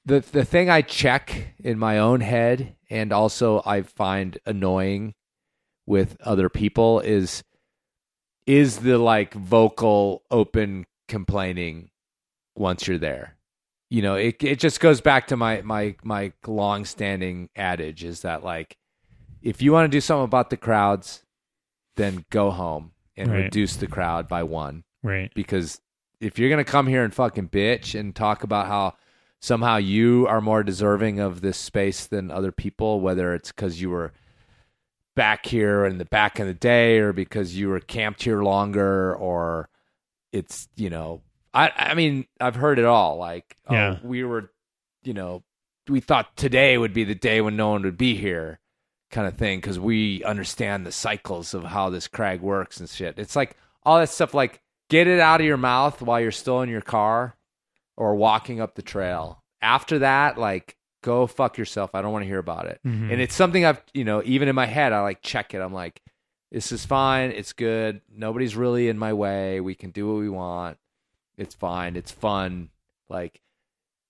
[0.06, 5.13] the the thing I check in my own head, and also I find annoying
[5.86, 7.43] with other people is,
[8.46, 11.89] is the like vocal open complaining
[12.56, 13.38] once you're there.
[13.89, 18.22] You know, it it just goes back to my my my long standing adage is
[18.22, 18.76] that like
[19.41, 21.24] if you want to do something about the crowds,
[21.96, 23.43] then go home and Right.
[23.43, 24.84] reduce the crowd by one.
[25.04, 25.32] Right.
[25.36, 25.80] Because
[26.23, 28.95] if you're gonna come here and fucking bitch and talk about how
[29.39, 33.89] somehow you are more deserving of this space than other people, whether it's because you
[33.89, 34.13] were
[35.15, 39.15] back here in the back in the day or because you were camped here longer
[39.15, 39.69] or
[40.31, 41.21] it's you know
[41.53, 44.51] I I mean I've heard it all like oh, we were
[45.03, 45.43] you know
[45.88, 48.59] we thought today would be the day when no one would be here
[49.12, 53.19] kind of thing because we understand the cycles of how this crag works and shit.
[53.19, 54.62] It's like all that stuff like
[54.93, 57.36] get it out of your mouth while you're still in your car
[57.97, 59.43] or walking up the trail.
[59.62, 61.95] After that like go fuck yourself.
[61.95, 62.79] I don't want to hear about it.
[62.86, 63.12] Mhm.
[63.12, 65.60] and it's something i've you know even in my head i like check it.
[65.62, 66.01] I'm like
[66.51, 67.32] this is fine.
[67.32, 68.01] It's good.
[68.15, 69.60] Nobody's really in my way.
[69.60, 70.77] We can do what we want.
[71.36, 71.95] It's fine.
[71.95, 72.69] It's fun.
[73.10, 73.41] Like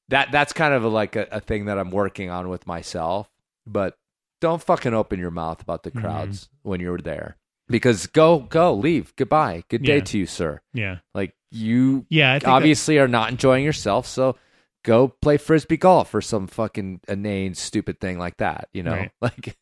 [0.09, 3.29] that that's kind of a, like a, a thing that i'm working on with myself.
[3.65, 3.97] But
[4.41, 6.01] don't fucking open your mouth about the Mhm.
[6.01, 10.03] crowds when you're there because go go leave goodbye good day Yeah.
[10.03, 10.97] to you sir yeah.
[11.13, 12.31] like you Yeah.
[12.31, 14.35] I think that- obviously are not enjoying yourself so
[14.83, 19.11] go play frisbee golf or some fucking inane stupid thing like that you know Right.
[19.21, 19.57] like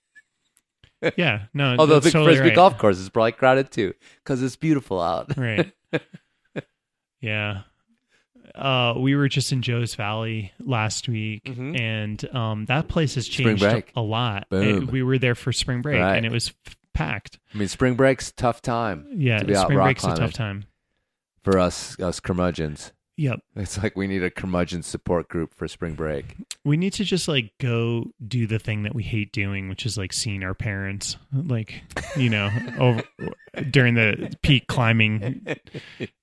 [1.18, 1.44] yeah.
[1.54, 1.76] No.
[1.80, 2.56] although the totally frisbee right.
[2.56, 5.72] golf course is probably crowded too because it's beautiful out Right.
[7.22, 7.62] yeah.
[8.56, 11.80] Uh, we were just in Joe's Valley last week, Mhm.
[11.80, 13.64] and um, that place has changed
[13.96, 14.46] a lot.
[14.52, 16.18] It- we were there for spring break, Right.
[16.18, 16.54] and it was
[16.94, 17.40] packed.
[17.54, 20.34] I mean, spring break's tough time Yeah, to be out spring rock break's a tough
[20.34, 20.66] time.
[21.44, 22.92] for us us curmudgeons.
[23.18, 26.38] Yep, It's like we need a curmudgeon support group for spring break.
[26.66, 29.96] we need to just like go do the thing that we hate doing, which is
[29.96, 31.84] like seeing our parents, like
[32.18, 32.50] you know,
[32.80, 33.04] over
[33.70, 35.46] during the peak climbing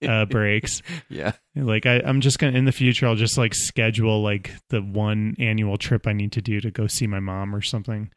[0.09, 0.83] uh, breaks.
[1.09, 1.33] Yeah.
[1.55, 5.37] Like I, I'm just gonna in the future, I'll just like schedule like the one
[5.39, 8.11] annual trip I need to do to go see my mom or something.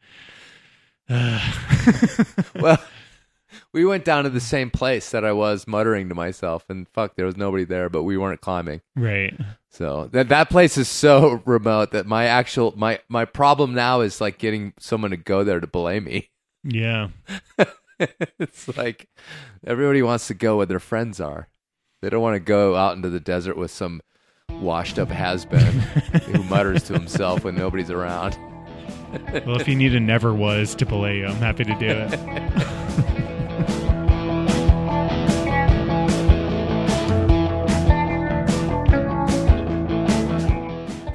[2.54, 2.78] Well,
[3.72, 7.16] we went down to the same place that I was muttering to myself, and fuck,
[7.16, 8.82] there was nobody there, but we weren't climbing.
[8.96, 9.34] right.
[9.70, 14.20] So that that place is so remote that my actual my my problem now is
[14.20, 16.30] like getting someone to go there to belay me.
[16.62, 17.08] Yeah.
[17.98, 19.08] it's like
[19.66, 21.48] everybody wants to go where their friends are.
[22.02, 24.02] They don't want to go out into the desert with some
[24.50, 25.60] washed up has been
[26.26, 28.36] who mutters to himself when nobody's around.
[29.46, 32.18] Well, if you need a never was to you, I'm happy to do it.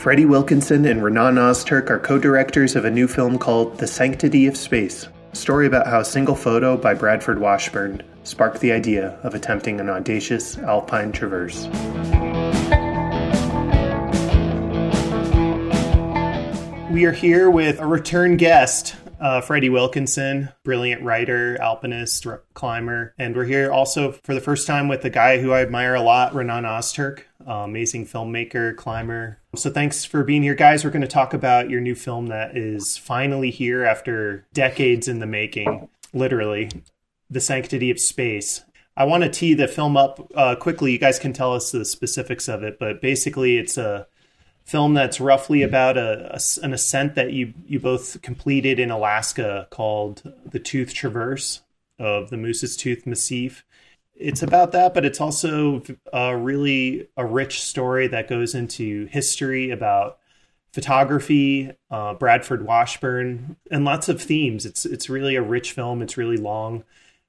[0.08, 4.56] Freddie Wilkinson and Renan Ozturk are co-directors of a new film called The Sanctity of
[4.56, 9.36] Space, a story about how a single photo by Bradford Washburn sparked the idea of
[9.36, 11.68] attempting an audacious alpine traverse.
[16.90, 23.14] We are here with a return guest, uh, Freddie Wilkinson, brilliant writer, alpinist, r- climber,
[23.18, 26.02] and we're here also for the first time with a guy who I admire a
[26.02, 29.38] lot, Renan Ozturk, uh, amazing filmmaker, climber.
[29.56, 30.86] So thanks for being here, guys.
[30.86, 35.20] We're going to talk about your new film that is finally here after decades in
[35.20, 36.72] the making, literally,
[37.30, 38.64] The Sanctity of Space.
[38.96, 40.94] I want to tee the film up uh, quickly.
[40.94, 44.08] You guys can tell us the specifics of it, but basically, it's a
[44.68, 49.68] film that's roughly about a, a- an ascent that you you both completed in Alaska
[49.72, 51.62] called the Tooth Traverse
[51.98, 53.66] of the Moose's Tooth Massif.
[54.16, 59.70] It's about that, but it's also a really a rich story that goes into history
[59.72, 60.20] about
[60.74, 64.66] photography, uh, Bradford Washburn, and lots of themes.
[64.66, 66.02] It's it's really a rich film.
[66.02, 66.84] It's really long.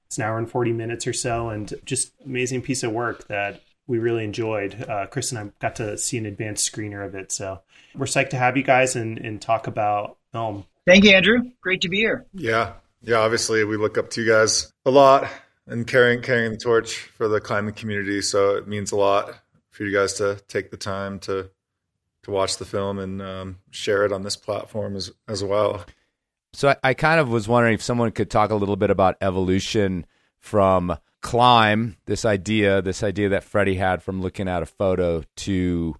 [0.06, 3.62] It's an hour and forty minutes or so, and just amazing piece of work that
[3.88, 4.86] we really enjoyed.
[4.88, 7.60] Uh, Chris and I got to see an advanced screener of it, so
[7.96, 10.64] we're psyched to have you guys and, and talk about film.
[10.86, 11.50] Thank you, Andrew.
[11.60, 12.26] Great to be here.
[12.32, 13.16] Yeah, yeah.
[13.16, 15.28] Obviously, we look up to you guys a lot
[15.66, 18.22] and carrying carrying the torch for the climbing community.
[18.22, 19.34] So it means a lot
[19.70, 21.50] for you guys to take the time to
[22.22, 25.84] to watch the film and um, share it on this platform as as well.
[26.54, 29.16] So I, I kind of was wondering if someone could talk a little bit about
[29.20, 30.06] evolution
[30.38, 35.96] from climb, this idea, this idea that Freddie had from looking at a photo to,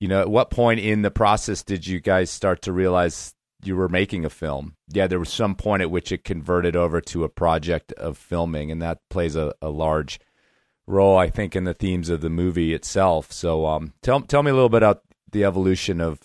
[0.00, 3.76] you know, at what point in the process did you guys start to realize you
[3.76, 4.76] were making a film?
[4.88, 8.70] Yeah, there was some point at which it converted over to a project of filming,
[8.70, 10.20] and that plays a, a large
[10.86, 13.32] role, I think, in the themes of the movie itself.
[13.32, 16.20] So, um, tell tell me a little bit about the evolution of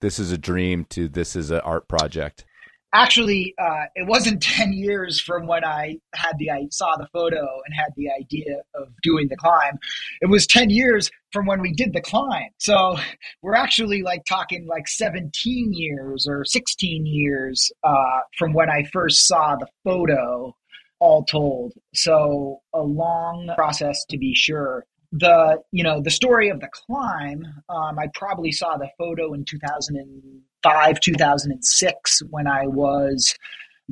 [0.00, 2.44] this is a dream to this is an art project.
[2.96, 7.42] Actually, uh, it wasn't 10 years from when I had the I saw the photo
[7.66, 9.78] and had the idea of doing the climb.
[10.22, 12.48] It was 10 years from when we did the climb.
[12.58, 12.96] So
[13.42, 19.26] we're actually like talking like 17 years or 16 years uh, from when I first
[19.26, 20.56] saw the photo,
[20.98, 21.74] all told.
[21.92, 24.86] So a long process to be sure.
[25.12, 27.44] The you know the story of the climb.
[27.68, 29.44] Um, I probably saw the photo in
[30.62, 33.34] 2005, 2006 when I was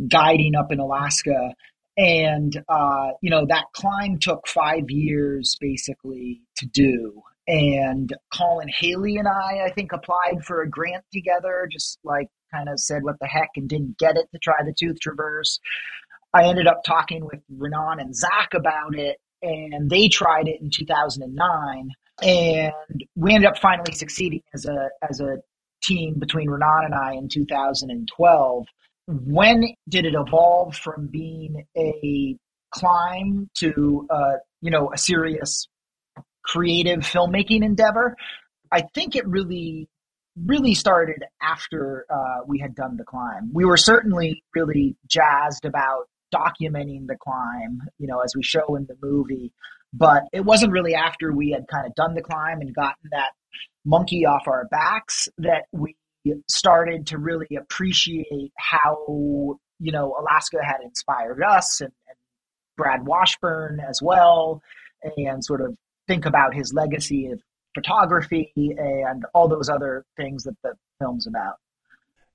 [0.08, 1.54] guiding up in Alaska.
[1.96, 7.22] And, uh, you know, that climb took five years basically to do.
[7.46, 12.68] And Colin Haley and I, I think, applied for a grant together, just like kind
[12.68, 15.60] of said what the heck and didn't get it to try the Tooth Traverse.
[16.32, 20.70] I ended up talking with Renan and Zach about it, and they tried it in
[20.70, 21.90] 2009.
[22.22, 22.72] And
[23.14, 25.38] we ended up finally succeeding as a as a
[25.84, 28.66] team between Renan and I in 2012.
[29.06, 32.36] When did it evolve from being a
[32.72, 35.68] climb to uh, you know a serious
[36.44, 38.16] creative filmmaking endeavor?
[38.72, 39.88] I think it really
[40.46, 43.50] really started after uh, we had done the climb.
[43.52, 48.86] We were certainly really jazzed about documenting the climb, you know, as we show in
[48.86, 49.52] the movie.
[49.92, 53.30] But it wasn't really after we had kind of done the climb and gotten that
[53.84, 55.96] monkey off our backs that we
[56.48, 62.16] started to really appreciate how you know Alaska had inspired us and, and
[62.76, 64.62] Brad Washburn as well,
[65.16, 65.76] and sort of
[66.08, 67.40] think about his legacy of
[67.74, 71.54] photography and all those other things that the film's about.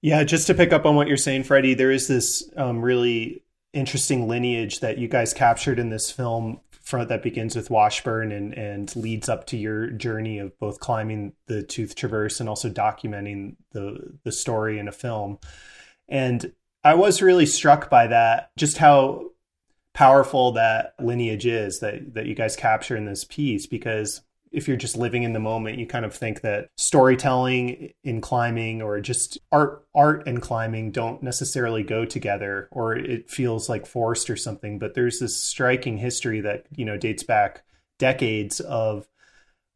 [0.02, 3.44] Yeah, just to pick up on what you're saying, Freddie, there is this um, really
[3.74, 6.62] interesting lineage that you guys captured in this film
[6.97, 11.63] that begins with Washburn and and leads up to your journey of both climbing the
[11.63, 15.39] Tooth Traverse and also documenting the the story in a film.
[16.08, 16.52] And
[16.84, 19.32] I was really struck by that, just how
[19.93, 24.21] powerful that lineage is that that you guys capture in this piece because
[24.52, 28.82] if you're just living in the moment, you kind of think that storytelling in climbing
[28.82, 34.30] or just art art and climbing don't necessarily go together or it feels like forced
[34.30, 34.80] or something.
[34.80, 37.64] But there's this striking history that, you know, dates back
[38.00, 39.08] decades of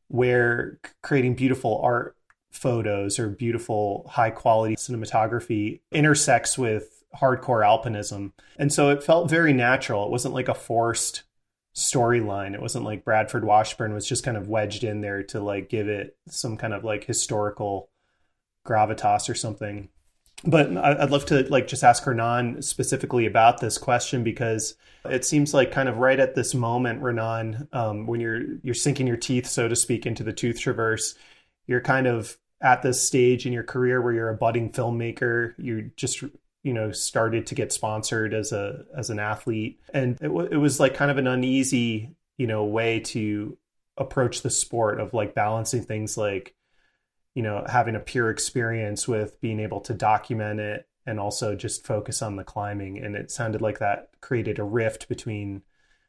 [0.08, 2.16] where creating beautiful art
[2.52, 8.32] photos or beautiful high quality cinematography intersects with hardcore alpinism.
[8.58, 10.06] And so it felt very natural.
[10.06, 11.24] It wasn't like a forced
[11.76, 12.54] storyline.
[12.54, 15.88] It wasn't like Bradford Washburn was just kind of wedged in there to like give
[15.88, 17.90] it some kind of like historical
[18.66, 19.90] gravitas or something.
[20.46, 25.54] But I'd love to like just ask Renan specifically about this question because it seems
[25.54, 29.48] like kind of right at this moment, Renan, um, when you're you're sinking your teeth,
[29.48, 31.16] so to speak, into the tooth traverse,
[31.66, 35.54] you're kind of at this stage in your career where you're a budding filmmaker.
[35.58, 36.24] You just
[36.64, 39.80] you know started to get sponsored as a as an athlete.
[39.94, 43.58] And it, w- it was like kind of an uneasy you know way to
[43.98, 46.56] approach the sport of like balancing things like
[47.36, 51.86] you know having a pure experience with being able to document it and also just
[51.86, 52.98] focus on the climbing.
[52.98, 55.64] And it sounded like that created a rift between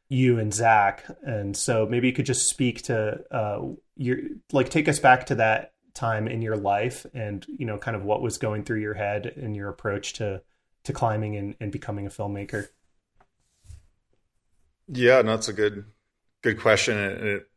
[0.07, 1.03] you and zach.
[1.23, 3.61] And so maybe you could just speak to uh
[3.97, 4.17] your
[4.51, 8.03] like take us back to that time in your life and you know kind of
[8.03, 10.41] what was going through your head and your approach to
[10.83, 12.67] to climbing and, and becoming a filmmaker?
[14.87, 15.85] Yeah no, that's a good
[16.43, 16.97] good question.
[16.97, 17.47] And it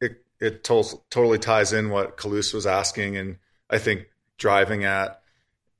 [0.00, 3.36] it it to- totally ties in what Kalous was asking and
[3.68, 4.06] I think
[4.38, 5.20] driving at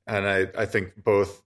[0.05, 1.41] and I I think both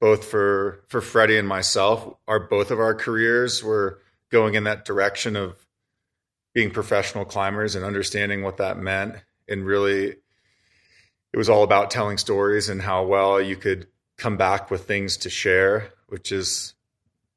[0.00, 4.00] both for for Freddie and myself our both of our careers were
[4.30, 5.66] going in that direction of
[6.54, 9.16] being professional climbers and understanding what that meant
[9.48, 10.16] and really
[11.32, 15.16] it was all about telling stories and how well you could come back with things
[15.18, 16.74] to share which is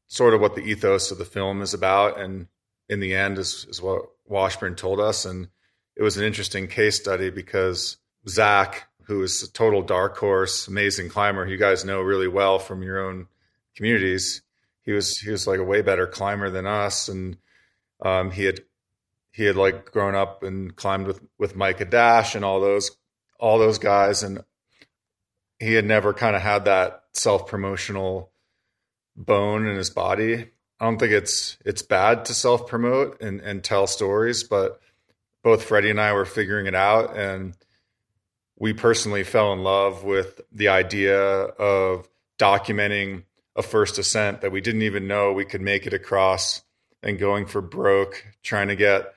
[0.07, 2.19] sort of what the ethos of the film is about.
[2.19, 2.47] And
[2.89, 5.25] in the end is, is what washburn told us.
[5.25, 5.47] And
[5.95, 11.09] it was an interesting case study because zach who is a total dark horse amazing
[11.09, 13.27] climber you guys know really well from your own
[13.75, 14.41] communities.
[14.81, 17.07] He was he was like a way better climber than us.
[17.07, 17.37] And
[18.03, 18.61] um, he had
[19.31, 22.91] he had like grown up and climbed with with Micah Dash and all those
[23.39, 24.43] all those guys and
[25.59, 28.31] he had never kind of had that self promotional
[29.15, 30.49] bone in his body.
[30.79, 34.79] I don't think it's it's bad to self promote and and tell stories, but
[35.43, 37.55] both Freddie and I were figuring it out and
[38.57, 43.23] we personally fell in love with the idea of documenting
[43.55, 46.61] a first ascent that we didn't even know we could make it across
[47.01, 49.13] and going for broke, trying to get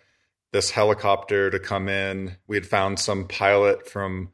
[0.53, 2.37] this helicopter to come in.
[2.47, 4.33] We had found some pilot from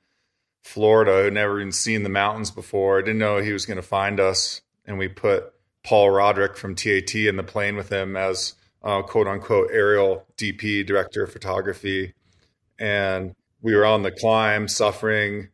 [0.62, 3.00] Florida who never even seen the mountains before.
[3.00, 5.52] Didn't know he was going to find us, and we put
[5.84, 10.86] Paul Roderick from TAT in the plane with him as uh, quote unquote aerial DP
[10.86, 12.14] director of photography,
[12.78, 15.48] and we were on the climb, suffering,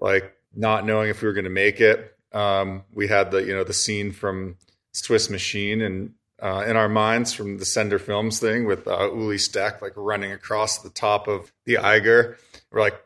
[0.00, 2.16] like not knowing if we were going to make it.
[2.32, 4.56] Um, we had the you know the scene from
[4.92, 9.38] Swiss Machine and uh, in our minds from the Sender Films thing with uh, Ueli
[9.38, 12.38] Steck like running across the top of the Eiger.
[12.70, 13.00] We're like,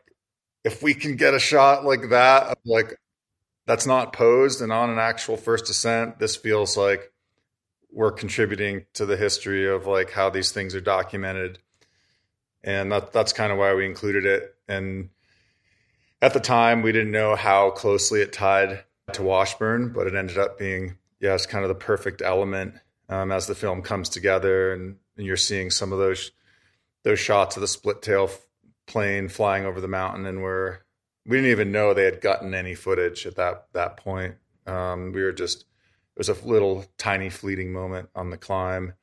[0.63, 2.97] if we can get a shot like that, like
[3.67, 7.11] that's not posed and on an actual first ascent, this feels like
[7.91, 11.59] we're contributing to the history of like how these things are documented,
[12.63, 14.55] and that that's kind of why we included it.
[14.67, 15.09] And
[16.21, 20.37] at the time, we didn't know how closely it tied to Washburn, but it ended
[20.37, 22.75] up being yeah, it's kind of the perfect element
[23.09, 26.31] um, as the film comes together, and, and, you're seeing some of those
[27.03, 28.29] those shots of the split tail
[28.87, 30.79] plane flying over the mountain, and we're
[31.25, 34.35] we didn't even know they had gotten any footage at that that point.
[34.65, 38.93] Um, we were just it was a little tiny fleeting moment on the climb.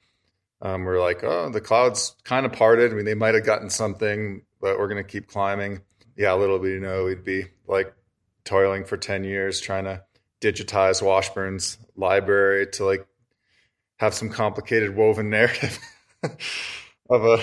[0.63, 2.93] Um, we're like, oh, the clouds kind of parted.
[2.93, 5.83] I mean, they might have gotten something, but we're going to keep climbing.
[6.17, 7.93] Yeah, little bit, you know, we'd be like
[8.45, 10.03] toiling for 10 years trying to
[10.41, 13.07] digitize Washburn's library to like
[14.03, 15.79] have some complicated woven narrative
[17.09, 17.39] of a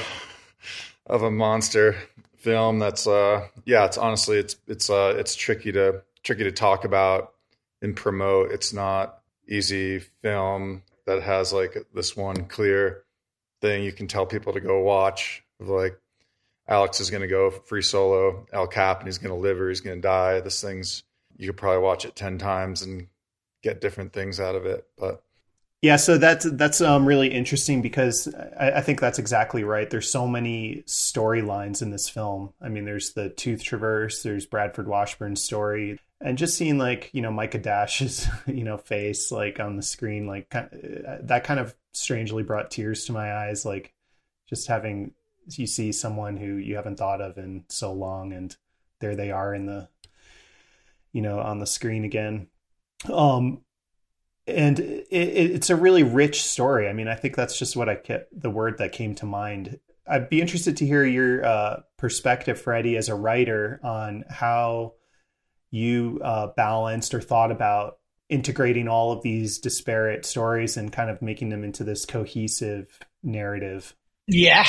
[1.06, 1.96] of a monster
[2.36, 6.84] film that's uh yeah it's honestly it's it's uh it's tricky to tricky to talk
[6.84, 7.32] about
[7.82, 13.04] and promote it's not easy film that has like this one clear
[13.62, 15.98] thing you can tell people to go watch like
[16.68, 19.70] Alex is going to go free solo, El Cap, and he's going to live or
[19.70, 20.40] he's going to die.
[20.40, 21.04] This thing's
[21.36, 23.08] you could probably watch it ten times and
[23.64, 24.86] get different things out of it.
[24.96, 25.24] But
[25.82, 28.28] yeah, so that's that's um, really interesting because
[28.60, 29.90] I, I, think that's exactly right.
[29.90, 32.54] There's so many storylines in this film.
[32.62, 37.22] I mean, there's the Tooth Traverse, there's Bradford Washburn's story, and just seeing like you
[37.22, 42.44] know Micah Dash's you know face like on the screen, like that kind of strangely
[42.44, 43.66] brought tears to my eyes.
[43.66, 43.94] Like
[44.50, 45.14] just having
[45.48, 48.54] you see someone who you haven't thought of in so long, and
[49.00, 49.88] there they are in the
[51.14, 52.48] you know on the screen again.
[53.10, 53.62] Um,
[54.50, 56.88] and it, it's a really rich story.
[56.88, 59.80] I mean, I think that's just what I kept the word that came to mind.
[60.08, 64.94] I'd be interested to hear your uh, perspective, Freddie, as a writer, on how
[65.72, 67.98] you uh, balanced or thought about
[68.28, 73.96] integrating all of these disparate stories and kind of making them into this cohesive narrative.
[74.28, 74.66] Yeah.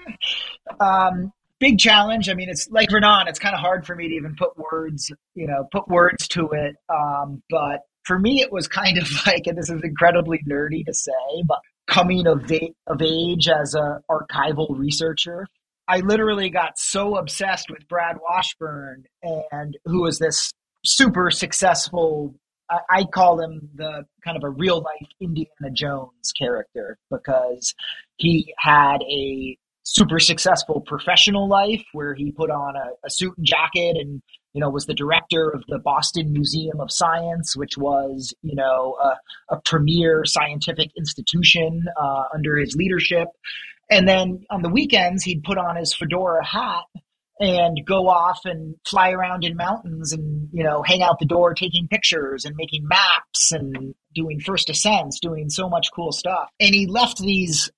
[0.80, 2.28] um, big challenge.
[2.28, 5.10] I mean, it's like Renan, it's kind of hard for me to even put words,
[5.34, 6.76] you know, put words to it.
[6.88, 10.94] Um, but for me, it was kind of like, and this is incredibly nerdy to
[10.94, 11.12] say,
[11.46, 12.50] but coming of,
[12.86, 15.46] of age as an archival researcher.
[15.86, 20.50] I literally got so obsessed with Brad Washburn and who was this
[20.82, 22.34] super successful
[22.70, 27.74] I, I call him the kind of a real life Indiana Jones character because
[28.16, 33.46] he had a super successful professional life where he put on a, a suit and
[33.46, 34.22] jacket and
[34.54, 38.96] you know, was the director of the Boston Museum of Science, which was, you know,
[39.02, 43.28] a, a premier scientific institution uh, under his leadership.
[43.90, 46.84] And then on the weekends, he'd put on his fedora hat
[47.40, 51.52] and go off and fly around in mountains and, you know, hang out the door
[51.52, 56.48] taking pictures and making maps and doing first ascents, doing so much cool stuff.
[56.60, 57.72] And he left these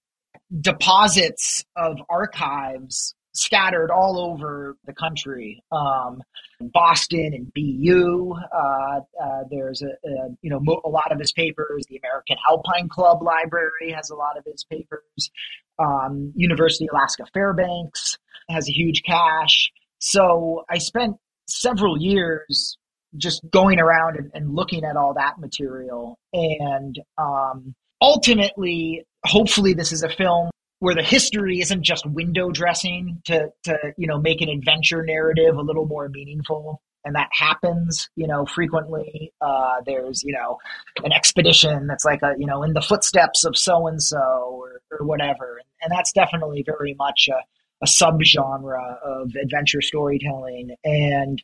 [0.61, 5.63] deposits of archives scattered all over the country.
[5.73, 6.23] Um,
[6.61, 8.35] Boston and BU.
[8.55, 11.85] Uh, uh, there's a, a, you know a lot of his papers.
[11.89, 15.31] The American Alpine Club Library has a lot of his papers.
[15.79, 18.17] Um, University of Alaska Fairbanks
[18.49, 19.71] has a huge cache.
[19.99, 21.17] So I spent
[21.49, 22.79] several years
[23.17, 29.93] just going around and, and looking at all that material and um, ultimately hopefully this
[29.93, 34.41] is a film where the history isn't just window dressing to to you know make
[34.41, 36.83] an adventure narrative a little more meaningful.
[37.05, 39.33] And that happens you know frequently.
[39.41, 40.59] Uh, there's you know
[41.05, 45.07] an expedition that's like a you know in the footsteps of so and so or
[45.07, 45.59] whatever.
[45.59, 47.39] And, and that's definitely very much a,
[47.83, 50.75] a subgenre of adventure storytelling.
[50.85, 51.43] And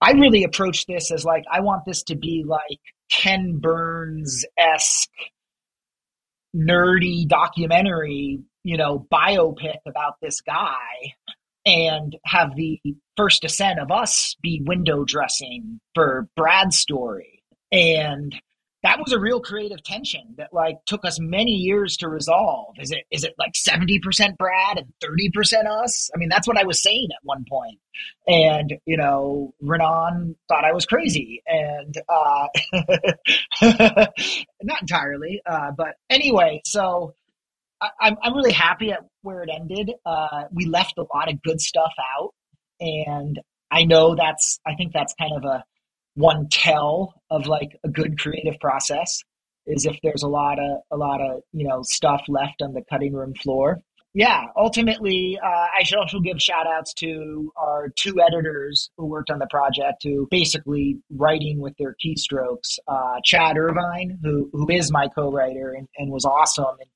[0.00, 5.08] i really approach this as like i want this to be like ken burns-esque
[6.54, 11.14] nerdy documentary you know, biopic about this guy
[11.64, 12.80] and have the
[13.16, 17.42] first ascent of us be window dressing for Brad's story.
[17.70, 18.34] And
[18.82, 22.74] that was a real creative tension that like took us many years to resolve.
[22.80, 26.10] Is it is it like 70% Brad and 30% us?
[26.12, 27.78] I mean, that's what I was saying at one point.
[28.26, 31.42] And, you know, Renan thought I was crazy.
[31.46, 32.48] And uh
[34.62, 35.40] not entirely.
[35.46, 37.14] Uh but anyway, so
[38.00, 39.92] I, I'm really happy at where it ended.
[40.04, 42.30] Uh, we left a lot of good stuff out,
[42.80, 43.38] and
[43.70, 44.58] I know that's.
[44.66, 45.64] I think that's kind of a
[46.14, 49.22] one tell of like a good creative process
[49.66, 52.82] is if there's a lot of a lot of you know stuff left on the
[52.90, 53.80] cutting room floor.
[54.14, 59.30] Yeah, ultimately, uh, I should also give shout outs to our two editors who worked
[59.30, 62.78] on the project, who basically writing with their keystrokes.
[62.86, 66.90] Uh, Chad Irvine, who who is my co-writer and, and was awesome and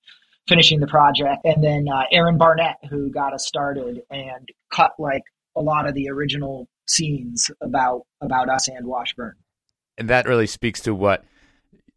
[0.48, 5.22] finishing the project, and then uh, Aaron Barnett, who got us started and cut like
[5.56, 9.34] a lot of the original scenes about about us and Washburn.
[9.98, 11.24] And that really speaks to what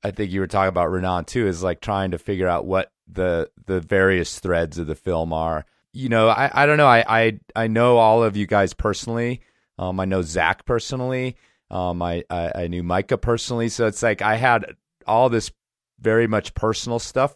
[0.04, 2.91] I think you were talking about, Renan, too, is like trying to figure out what
[3.08, 5.66] the the various threads of the film are.
[5.91, 6.88] You know, I, I don't know.
[6.88, 9.41] I, I I know all of you guys personally.
[9.78, 11.36] Um, I know Zach personally.
[11.72, 13.70] Um, I, I I knew Micah personally.
[13.70, 14.76] So it's like I had
[15.06, 15.52] all this
[16.00, 17.36] very much personal stuff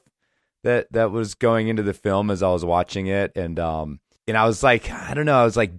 [0.63, 4.37] that that was going into the film as I was watching it, and um, and
[4.37, 5.71] I was like, I don't know, I was like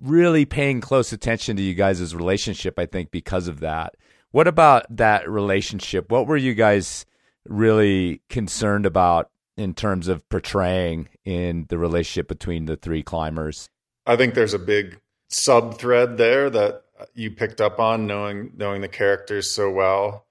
[0.00, 2.78] really paying close attention to you guys' relationship.
[2.78, 3.94] I think because of that.
[4.30, 6.10] What about that relationship?
[6.10, 7.04] What were you guys
[7.46, 13.68] really concerned about in terms of portraying in the relationship between the three climbers?
[14.06, 16.82] I think there's a big sub thread there that
[17.14, 20.26] you picked up on knowing knowing the characters so well.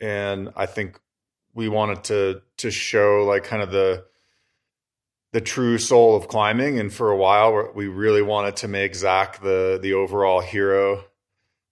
[0.00, 1.00] And I think
[1.54, 4.04] we wanted to to show like kind of the
[5.32, 6.78] the true soul of climbing.
[6.78, 11.04] And for a while, we really wanted to make Zach the the overall hero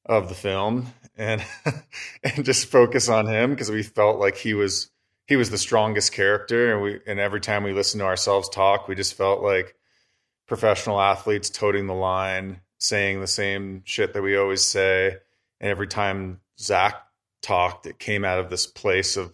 [0.05, 1.45] of the film, and
[2.24, 4.91] and just focus on him because we felt like he was
[5.26, 8.89] he was the strongest character, and we and every time we listened to ourselves talk,
[8.89, 9.76] we just felt like
[10.47, 15.16] professional athletes toting the line, saying the same shit that we always say,
[15.61, 16.97] and every time Zach
[17.43, 19.33] talked, it came out of this place of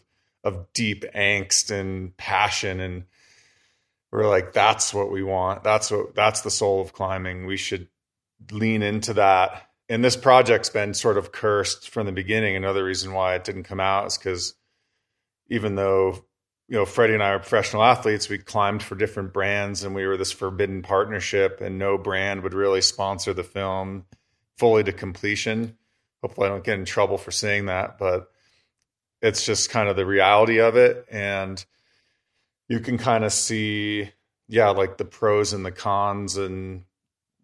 [0.49, 3.05] of deep angst and passion and
[4.11, 5.63] we're like that's what we want.
[5.63, 7.47] That's what that's the soul of climbing.
[7.47, 7.89] We should
[8.51, 9.69] lean into that.
[9.89, 12.57] And this project's been sort of cursed from the beginning.
[12.57, 14.55] Another reason why it didn't come out is because
[15.51, 16.25] even though
[16.69, 20.07] you know freddie and i are professional athletes we climbed for different brands and we
[20.07, 24.05] were this forbidden partnership and no brand would really sponsor the film
[24.59, 25.77] fully to completion.
[26.23, 28.31] Hopefully i don't get in trouble for saying that but
[29.21, 31.07] it's just kind of the reality of it.
[31.11, 31.65] And
[32.69, 34.11] you can kind of see
[34.49, 36.85] yeah like the pros and the cons and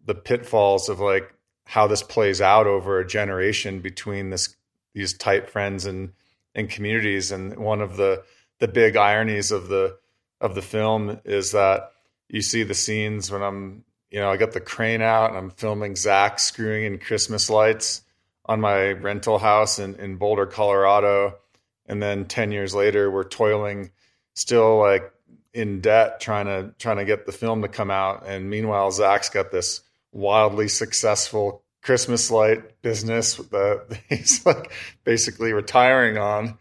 [0.05, 1.33] the pitfalls of like
[1.65, 4.55] how this plays out over a generation between this
[4.93, 6.13] these tight friends and
[6.53, 7.31] and communities.
[7.31, 8.23] And one of the
[8.59, 9.97] the big ironies of the
[10.39, 11.91] of the film is that
[12.29, 15.49] you see the scenes when I'm you know I got the crane out and I'm
[15.49, 18.01] filming Zach screwing in Christmas lights
[18.45, 21.39] on my rental house in, in Boulder, Colorado
[21.87, 23.91] and then 10 years later we're toiling
[24.33, 25.11] still like
[25.53, 28.25] in debt trying to trying to get the film to come out.
[28.27, 29.81] And meanwhile zach's got this
[30.11, 34.71] wildly successful christmas light business that he's like
[35.03, 36.57] basically retiring on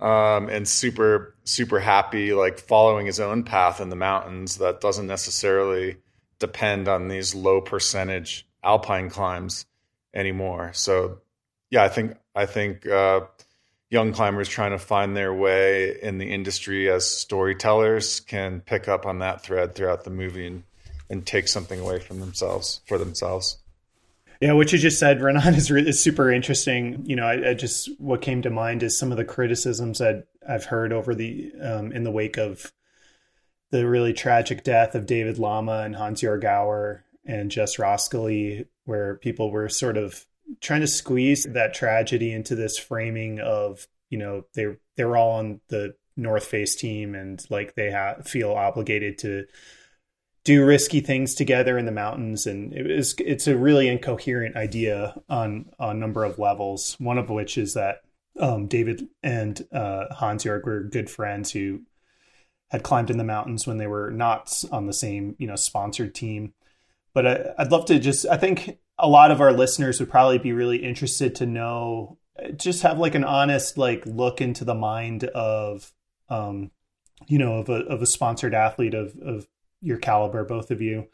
[0.00, 5.06] um, and super super happy like following his own path in the mountains that doesn't
[5.06, 5.96] necessarily
[6.38, 9.66] depend on these low percentage alpine climbs
[10.14, 10.72] anymore.
[10.72, 11.22] So
[11.72, 13.22] yeah i think i think uh,
[13.92, 19.04] young climbers trying to find their way in the industry as storytellers can pick up
[19.04, 20.62] on that thread throughout the movie and,
[21.10, 23.58] and take something away from themselves for themselves.
[24.40, 27.04] Yeah, what you just said, Renan, is, is super interesting.
[27.04, 30.26] You know, I, I, just what came to mind is some of the criticisms that
[30.48, 32.72] I've heard over the um, in the wake of
[33.72, 39.16] the really tragic death of David Lama and Hans Jörg Auer and Jess Roskelley, where
[39.16, 40.26] people were sort of
[40.60, 45.60] trying to squeeze that tragedy into this framing of you know they they're all on
[45.68, 49.46] the North Face team and like they have feel obligated to
[50.44, 52.46] do risky things together in the mountains.
[52.46, 57.18] And it is it's a really incoherent idea on, on a number of levels one
[57.18, 58.02] of which is that
[58.40, 61.82] um, David and uh, Hans were good friends who
[62.70, 66.14] had climbed in the mountains when they were not on the same you know sponsored
[66.14, 66.54] team.
[67.14, 70.38] But I, I'd love to just I think a lot of our listeners would probably
[70.38, 72.18] be really interested to know
[72.56, 75.92] just have like an honest like look into the mind of
[76.30, 76.70] um
[77.26, 79.46] you know of a of a sponsored athlete of of
[79.82, 81.06] your caliber both of you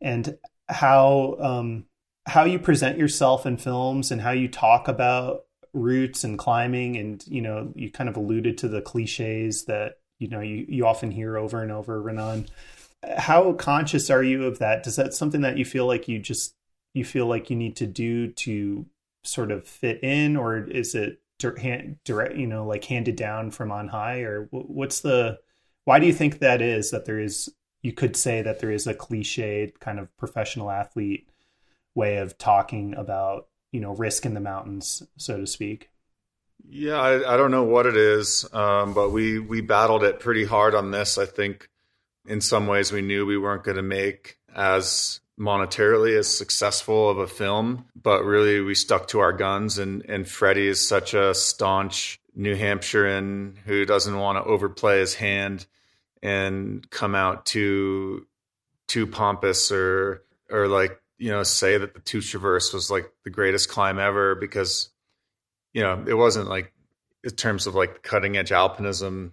[0.00, 1.84] and how um
[2.26, 7.26] how you present yourself in films and how you talk about routes and climbing and
[7.26, 11.10] you know you kind of alluded to the cliches that you know you, you often
[11.10, 12.46] hear over and over renan.
[13.18, 14.82] How conscious are you of that?
[14.82, 16.54] Does that something that you feel like you just
[16.94, 18.86] you feel like you need to do to
[19.24, 23.88] sort of fit in or is it direct you know like handed down from on
[23.88, 25.38] high or what's the
[25.84, 28.86] why do you think that is that there is you could say that there is
[28.86, 31.28] a cliched kind of professional athlete
[31.94, 35.90] way of talking about you know risk in the mountains so to speak?
[36.66, 40.44] Yeah i, I don't know what it is um, but we we battled it pretty
[40.44, 41.18] hard on this.
[41.18, 41.68] I think
[42.26, 47.18] in some ways we knew we weren't going to make as monetarily as successful of
[47.18, 49.78] a film, but really we stuck to our guns.
[49.78, 55.14] And and Freddie is such a staunch New Hampshirean who doesn't want to overplay his
[55.14, 55.66] hand
[56.22, 58.26] and come out too
[58.86, 63.30] too pompous or or like you know say that the Tooth Traverse was like the
[63.30, 64.90] greatest climb ever because
[65.72, 66.72] you know it wasn't like
[67.22, 69.32] in terms of like cutting edge alpinism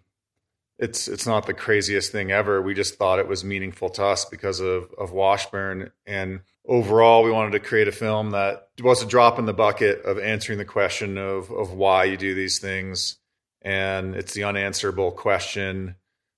[0.77, 2.61] it's it's not the craziest thing ever.
[2.61, 5.91] We just thought it was meaningful to us because of of Washburn.
[6.05, 10.03] And overall we wanted to create a film that was a drop in the bucket
[10.03, 13.17] of answering the question of of why you do these things.
[13.61, 15.95] And it's the unanswerable question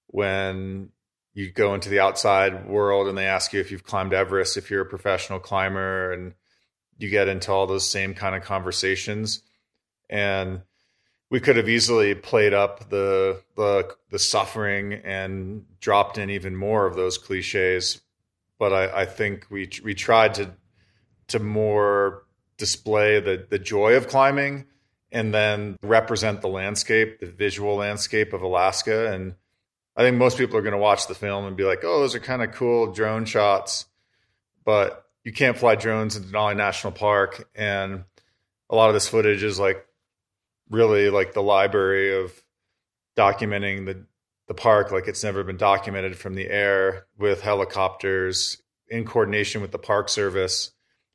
[0.08, 0.90] when
[1.34, 4.70] you go into the outside world and they ask you if you've climbed Everest if
[4.70, 6.34] you're a professional climber and
[6.98, 9.42] you get into all those same kind of conversations.
[10.10, 10.62] And
[11.34, 16.86] we could have easily played up the the the suffering and dropped in even more
[16.86, 18.02] of those cliches,
[18.60, 20.52] but I, I think we we tried to
[21.30, 22.26] to more
[22.58, 24.66] display the the joy of climbing
[25.12, 29.12] and then represent the landscape, the visual landscape of Alaska.
[29.12, 29.34] And
[29.98, 32.14] I think most people are going to watch the film and be like, "Oh, those
[32.14, 33.88] are kind of cool drone shots,"
[34.64, 38.04] but you can't fly drones in Denali National Park, and
[38.70, 39.88] a lot of this footage is like
[40.70, 42.32] really like the library of
[43.18, 44.06] documenting the
[44.48, 49.72] the park like it's never been documented from the air with helicopters in coordination with
[49.72, 50.72] the park service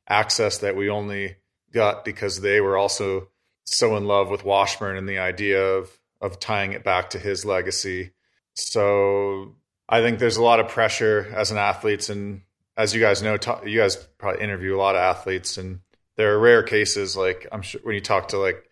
[0.07, 1.35] access that we only
[1.71, 3.29] got because they were also
[3.63, 5.91] so in love with Washburn and the idea of
[6.21, 8.11] of tying it back to his legacy.
[8.53, 9.55] So
[9.87, 12.41] I think there's a lot of pressure as an athlete, and
[12.75, 15.79] as you guys know, you guys probably interview a lot of athletes, and
[16.17, 18.68] there are rare cases like I'm sure when you talk to like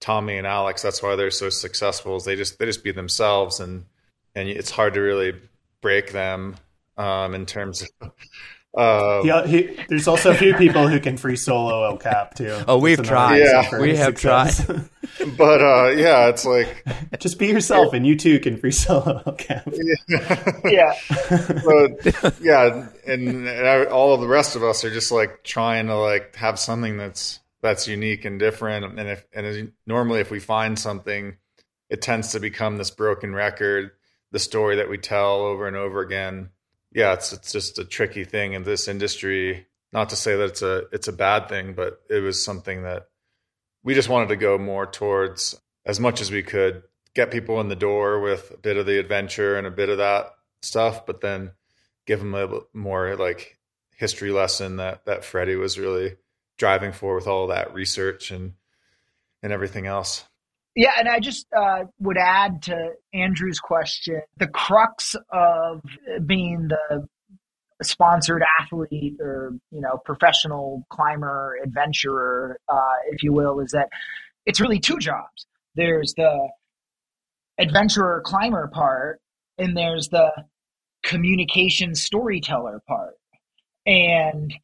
[0.00, 2.16] Tommy and Alex, that's why they're so successful.
[2.16, 3.84] Is they just they just be themselves, and
[4.34, 5.34] and it's hard to really
[5.80, 6.56] break them
[6.96, 8.12] um, in terms of
[8.76, 12.62] uh, yeah, he, there's also a few people who can free solo El Cap too.
[12.68, 13.38] Oh, we've tried.
[13.38, 14.64] Yeah, we have success.
[14.66, 14.88] tried.
[15.36, 16.84] but uh, yeah, it's like
[17.18, 19.68] just be yourself, and you too can free solo El Cap.
[20.08, 20.22] Yeah,
[20.64, 20.94] yeah.
[21.64, 25.96] but yeah, and, and all of the rest of us are just like trying to
[25.96, 28.98] like have something that's that's unique and different.
[28.98, 31.36] And if and normally if we find something,
[31.90, 33.90] it tends to become this broken record,
[34.32, 36.50] the story that we tell over and over again
[36.92, 39.66] yeah, it's it's just a tricky thing in this industry.
[39.92, 43.08] Not to say that it's a it's a bad thing, but it was something that
[43.82, 46.82] we just wanted to go more towards as much as we could
[47.14, 49.98] get people in the door with a bit of the adventure and a bit of
[49.98, 50.30] that
[50.62, 51.52] stuff, but then
[52.06, 53.58] give them a more like
[53.96, 56.16] history lesson that that Freddie was really
[56.58, 58.52] driving for with all that research and
[59.42, 60.24] and everything else.
[60.74, 65.82] Yeah, and I just uh, would add to Andrew's question the crux of
[66.26, 67.08] being the
[67.82, 73.88] sponsored athlete or you know professional climber adventurer uh, if you will is that
[74.46, 75.46] it's really two jobs
[75.76, 76.48] there's the
[77.58, 79.20] adventurer climber part
[79.58, 80.30] and there's the
[81.04, 83.14] communication storyteller part
[83.86, 84.54] and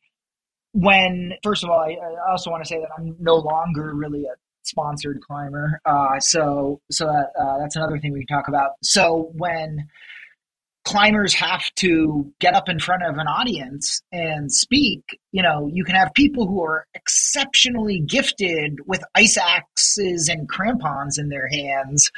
[0.75, 4.25] when first of all I, I also want to say that i'm no longer really
[4.25, 5.81] a sponsored climber.
[5.85, 8.72] Uh, so so that, uh, that's another thing we can talk about.
[8.83, 9.87] So when
[10.85, 15.85] climbers have to get up in front of an audience and speak, you know, you
[15.85, 22.11] can have people who are exceptionally gifted with ice axes and crampons in their hands,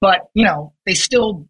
[0.00, 1.48] but you know, they still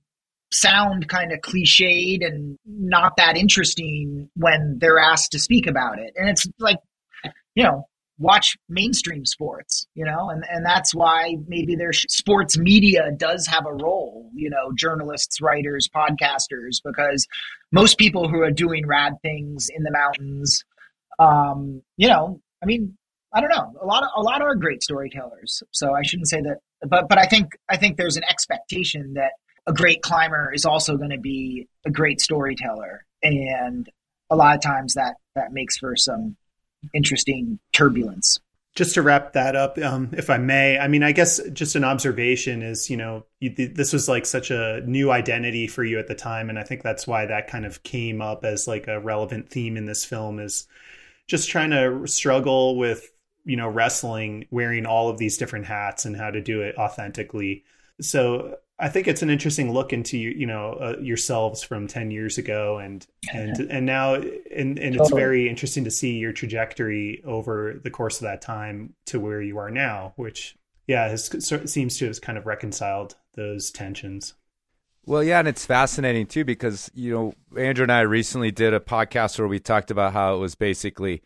[0.52, 6.12] sound kind of cliched and not that interesting when they're asked to speak about it.
[6.16, 6.78] And it's like,
[7.54, 7.86] you know,
[8.18, 13.66] watch mainstream sports, you know, and, and that's why maybe their sports media does have
[13.66, 17.26] a role, you know, journalists, writers, podcasters, because
[17.72, 20.64] most people who are doing rad things in the mountains,
[21.18, 22.96] um, you know, I mean,
[23.34, 25.62] I don't know, a lot of, a lot are great storytellers.
[25.72, 29.32] So I shouldn't say that, but, but I think, I think there's an expectation that
[29.66, 33.04] a great climber is also going to be a great storyteller.
[33.22, 33.88] And
[34.30, 36.36] a lot of times that, that makes for some
[36.94, 38.40] interesting turbulence.
[38.74, 41.84] Just to wrap that up, um, if I may, I mean, I guess just an
[41.84, 46.08] observation is, you know, you, this was like such a new identity for you at
[46.08, 48.98] the time, and I think that's why that kind of came up as like a
[48.98, 50.66] relevant theme in this film is
[51.28, 53.12] just trying to struggle with,
[53.44, 57.64] you know, wrestling, wearing all of these different hats and how to do it authentically.
[58.00, 62.36] So I think it's an interesting look into you know uh, yourselves from ten years
[62.36, 64.98] ago, and and and now, and and totally.
[64.98, 69.40] it's very interesting to see your trajectory over the course of that time to where
[69.40, 70.56] you are now, which
[70.88, 71.30] yeah, has,
[71.70, 74.34] seems to have kind of reconciled those tensions.
[75.06, 78.80] Well, yeah, and it's fascinating too because you know Andrew and I recently did a
[78.80, 81.22] podcast where we talked about how it was basically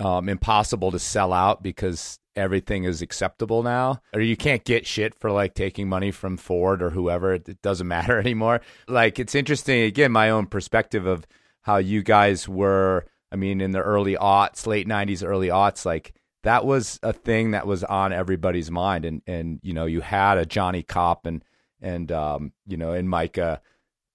[0.00, 5.14] um, impossible to sell out because everything is acceptable now or you can't get shit
[5.14, 8.60] for like taking money from Ford or whoever it doesn't matter anymore.
[8.88, 11.26] Like it's interesting again my own perspective of
[11.62, 16.14] how you guys were I mean in the early aughts late 90s early aughts like
[16.46, 19.04] that was a thing that was on everybody's mind.
[19.04, 21.44] And and you know you had a Jonny Copp and
[21.80, 23.60] and um you know and Micah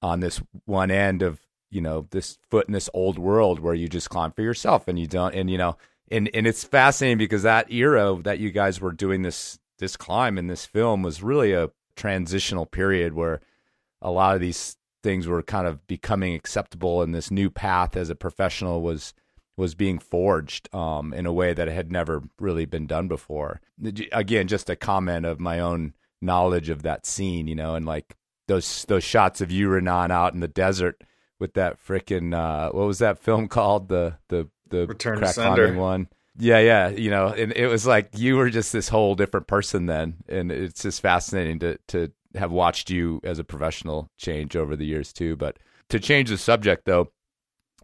[0.01, 3.89] on this one end of you know this foot in this old world where you
[3.89, 5.75] just climb for yourself and you don't and you know
[6.11, 10.37] and and it's fascinating because that era that you guys were doing this this climb
[10.37, 13.41] in this film was really a transitional period where
[14.01, 18.09] a lot of these things were kind of becoming acceptable and this new path as
[18.09, 19.13] a professional was
[19.57, 23.61] was being forged um, in a way that had never really been done before.
[24.11, 28.15] Again, just a comment of my own knowledge of that scene, you know, and like
[28.47, 31.03] those those shots of you, Renan, out in the desert
[31.39, 35.77] with that freaking uh, what was that film called the the the Return crack climbing
[35.77, 36.07] one.
[36.37, 39.85] Yeah, yeah, you know, and it was like you were just this whole different person
[39.85, 44.75] then, and it's just fascinating to to have watched you as a professional change over
[44.75, 45.35] the years too.
[45.35, 45.59] But
[45.89, 47.11] to change the subject though,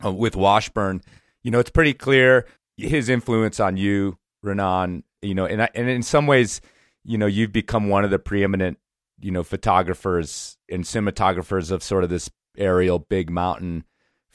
[0.03, 1.01] uh, with Washburn,
[1.43, 2.45] you know, it's pretty clear
[2.77, 5.03] his influence on you, Renan.
[5.21, 6.61] You know, and and in some ways,
[7.03, 8.77] you know, you've become one of the preeminent,
[9.19, 13.83] you know, photographers and cinematographers of sort of this aerial big mountain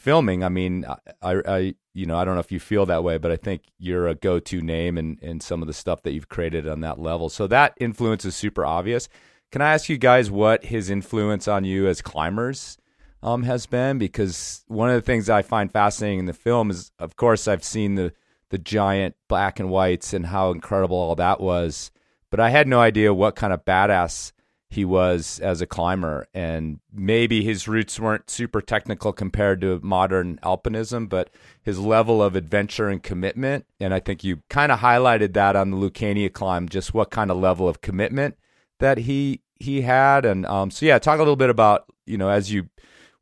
[0.03, 0.43] filming.
[0.43, 0.85] I mean,
[1.23, 3.63] I, I, you know, I don't know if you feel that way, but I think
[3.79, 6.99] you're a go-to name in, in some of the stuff that you've created on that
[6.99, 7.29] level.
[7.29, 9.09] So that influence is super obvious.
[9.53, 12.79] Can I ask you guys what his influence on you as climbers
[13.23, 13.99] um, has been?
[13.99, 17.65] Because one of the things I find fascinating in the film is, of course, I've
[17.65, 18.13] seen the
[18.51, 21.91] the giant black and whites and how incredible all that was,
[22.31, 24.33] but I had no idea what kind of badass
[24.73, 26.27] he was as a climber.
[26.33, 31.29] And maybe his roots weren't super technical compared to modern alpinism, but
[31.63, 33.67] his level of adventure and commitment.
[33.79, 37.31] And I think you kind of highlighted that on the Lucania climb, just what kind
[37.31, 38.37] of level of commitment
[38.79, 40.25] that he he had.
[40.25, 42.71] And um, so, yeah, talk a little bit about, you know, as you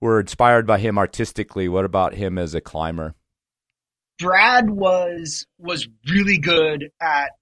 [0.01, 3.17] were inspired by him artistically, what about him as a climber?
[4.21, 7.33] Brad was was really good at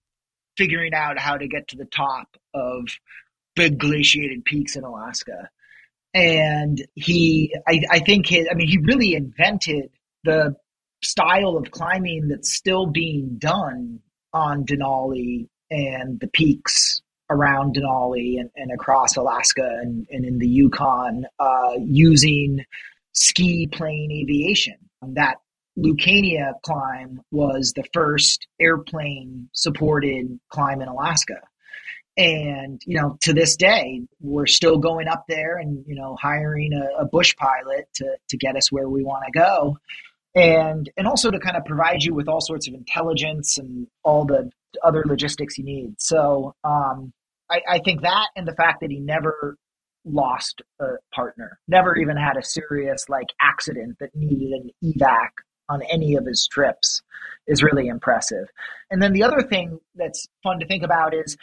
[0.56, 2.86] figuring out how to get to the top of
[3.58, 5.50] big glaciated peaks in Alaska.
[6.14, 9.90] And he, I, I think, his, I mean, he really invented
[10.22, 10.54] the
[11.02, 13.98] style of climbing that's still being done
[14.32, 20.48] on Denali and the peaks around Denali and, and across Alaska and, and in the
[20.48, 22.64] Yukon uh, using
[23.12, 24.76] ski plane aviation.
[25.02, 25.36] That
[25.76, 31.40] Lucania climb was the first airplane supported climb in Alaska.
[32.18, 36.72] And, you know, to this day, we're still going up there and, you know, hiring
[36.72, 39.78] a, a bush pilot to, to get us where we want to go.
[40.34, 44.24] And, and also to kind of provide you with all sorts of intelligence and all
[44.24, 44.50] the
[44.82, 45.94] other logistics you need.
[46.00, 47.12] So um,
[47.48, 49.56] I, I think that and the fact that he never
[50.04, 55.30] lost a partner, never even had a serious like accident that needed an evac
[55.68, 57.02] on any of his trips
[57.46, 58.48] is really impressive.
[58.90, 61.36] And then the other thing that's fun to think about is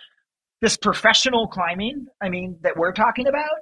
[0.66, 3.60] this professional climbing, I mean, that we're talking about,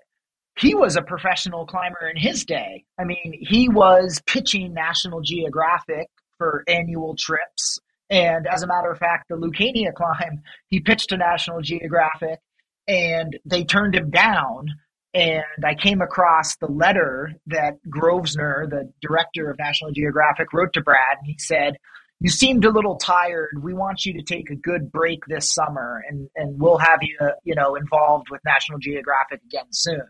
[0.58, 2.86] he was a professional climber in his day.
[2.98, 7.78] I mean, he was pitching National Geographic for annual trips.
[8.10, 12.40] And as a matter of fact, the Lucania climb, he pitched to National Geographic
[12.88, 14.68] and they turned him down.
[15.14, 20.82] And I came across the letter that Grosvenor, the director of National Geographic, wrote to
[20.82, 21.18] Brad.
[21.18, 21.76] And he said,
[22.24, 23.62] you seemed a little tired.
[23.62, 27.18] We want you to take a good break this summer, and and we'll have you,
[27.20, 30.08] uh, you know, involved with National Geographic again soon.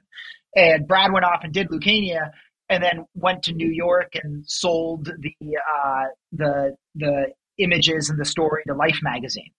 [0.55, 2.29] And Brad went off and did Lucania,
[2.69, 8.25] and then went to New York and sold the uh, the the images and the
[8.25, 9.51] story to Life magazine,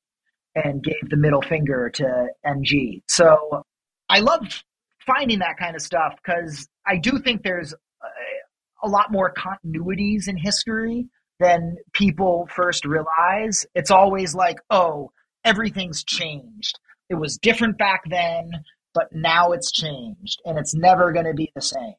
[0.55, 3.03] and gave the middle finger to NG.
[3.09, 3.65] So
[4.09, 4.63] I love
[5.05, 10.29] finding that kind of stuff because I do think there's a, a lot more continuities
[10.29, 11.09] in history
[11.41, 13.67] than people first realize.
[13.75, 15.11] It's always like, oh,
[15.45, 16.79] everything's changed.
[17.11, 18.51] It was different back then,
[18.95, 21.95] but now it's changed and it's never going to be the same.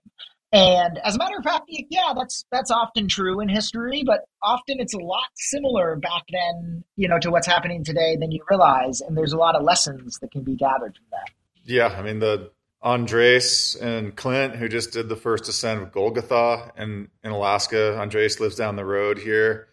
[0.51, 4.79] And as a matter of fact, yeah, that's that's often true in history, but often
[4.79, 9.01] it's a lot similar back then, you know, to what's happening today than you realize.
[9.01, 11.29] And there's a lot of lessons that can be gathered from that.
[11.65, 12.51] Yeah, I mean the
[12.85, 17.97] Andres and Clint, who just did the first ascent of Golgotha in, in Alaska.
[17.99, 19.67] Andres lives down the road here.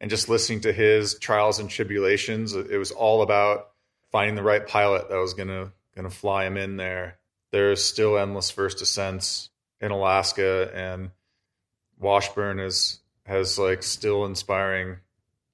[0.00, 3.70] And just listening to his trials and tribulations, it was all about
[4.12, 7.18] finding the right pilot that was gonna gonna fly him in there.
[7.50, 9.50] There's still endless first ascents
[9.80, 11.10] in Alaska, and
[11.98, 14.96] Washburn is has like still inspiring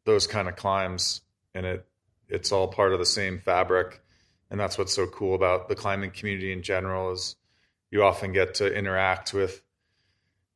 [0.04, 1.20] those kind of climbs,
[1.54, 1.86] and it
[2.28, 4.00] it's all part of the same fabric
[4.50, 7.36] and that's what's so cool about the climbing community in general is
[7.90, 9.62] you often get to interact with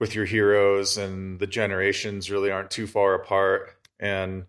[0.01, 3.73] with your heroes and the generations really aren't too far apart.
[4.01, 4.47] And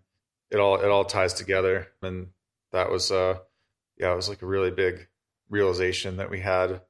[0.50, 1.88] it all it all ties together.
[2.02, 2.28] And
[2.72, 3.38] that was uh
[3.98, 5.06] yeah it was like a really big
[5.48, 6.80] realization that we had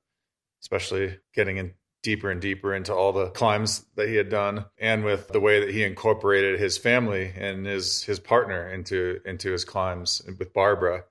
[0.63, 5.05] especially getting in deeper and deeper into all the climbs that he had done and
[5.05, 9.65] with the way that he incorporated his family and his his partner into into his
[9.65, 11.05] climbs with Barbara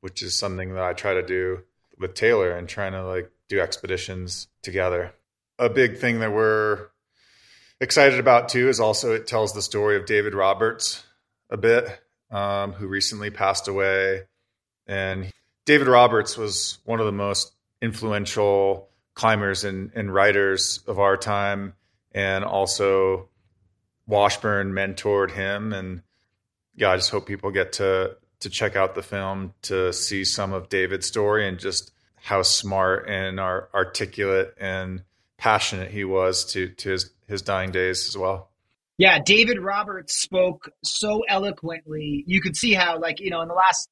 [0.00, 1.60] which is something that I try to do
[1.98, 5.12] with Taylor and trying to like do expeditions together.
[5.58, 6.88] A big thing that we're
[7.80, 11.02] excited about too is also it tells the story of David Roberts
[11.50, 14.22] a bit, um, who recently passed away.
[14.86, 15.32] And
[15.64, 21.74] David Roberts was one of the most influential climbers and, and writers of our time.
[22.12, 23.28] And also
[24.06, 25.72] Washburn mentored him.
[25.72, 26.02] And
[26.74, 30.52] yeah, I just hope people get to to check out the film to see some
[30.52, 35.02] of David's story and just how smart and articulate and
[35.36, 38.50] passionate he was to to his his dying days as well.
[38.98, 42.24] Yeah, David Roberts spoke so eloquently.
[42.26, 43.88] You could see how, like, you know, in the last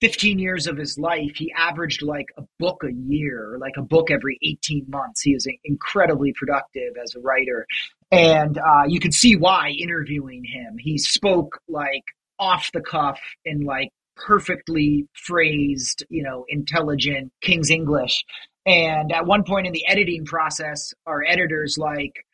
[0.00, 4.10] 15 years of his life, he averaged like a book a year, like a book
[4.10, 5.20] every 18 months.
[5.20, 7.66] He was incredibly productive as a writer.
[8.10, 10.78] And uh, you could see why interviewing him.
[10.78, 12.04] He spoke like
[12.38, 18.24] off the cuff in like perfectly phrased, you know, intelligent King's English.
[18.66, 22.24] And at one point in the editing process, our editors like,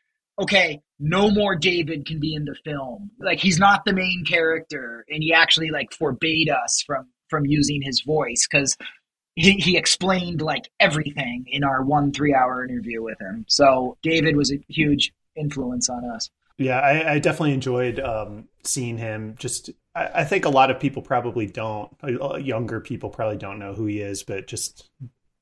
[0.41, 3.11] okay, no more David can be in the film.
[3.21, 7.83] Like he's not the main character, and he actually like forbade us from from using
[7.83, 8.77] his voice because
[9.37, 13.45] he, he explained like everything in our one three hour interview with him.
[13.49, 16.31] So David was a huge influence on us.
[16.57, 19.35] Yeah, I, I definitely enjoyed um, seeing him.
[19.39, 21.91] Just, I, I, think a lot of people probably don't.
[22.03, 24.89] Uh, younger people probably don't know who he is, but just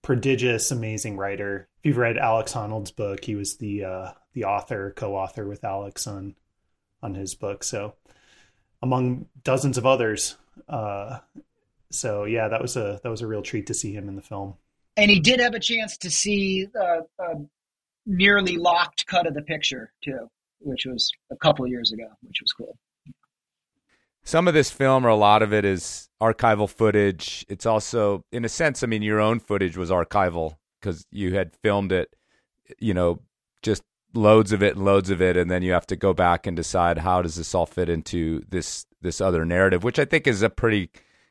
[0.01, 1.69] prodigious, amazing writer.
[1.79, 6.07] If you've read Alex Honnold's book, he was the uh, the author, co-author with Alex
[6.07, 6.35] on
[7.03, 7.63] on his book.
[7.63, 7.95] So,
[8.81, 10.37] among dozens of others.
[10.69, 11.19] Uh,
[11.91, 14.23] so yeah, that was a that was a real treat to see him in the
[14.23, 14.55] film.
[14.97, 17.35] And he did have a chance to see a, a
[18.05, 20.31] nearly locked cut of the picture too,
[20.63, 22.77] which was a couple years ago, which was cool.
[24.25, 27.45] Some of this film, or a lot of it, is archival footage.
[27.49, 31.57] It's also, in a sense, I mean, your own footage was archival because you had
[31.63, 32.15] filmed it,
[32.79, 33.21] you know,
[33.63, 33.83] just
[34.15, 36.57] loads of it and loads of it, and then you have to go back and
[36.57, 40.43] decide how does this all fit into this this other narrative, which I think is
[40.43, 40.91] a pretty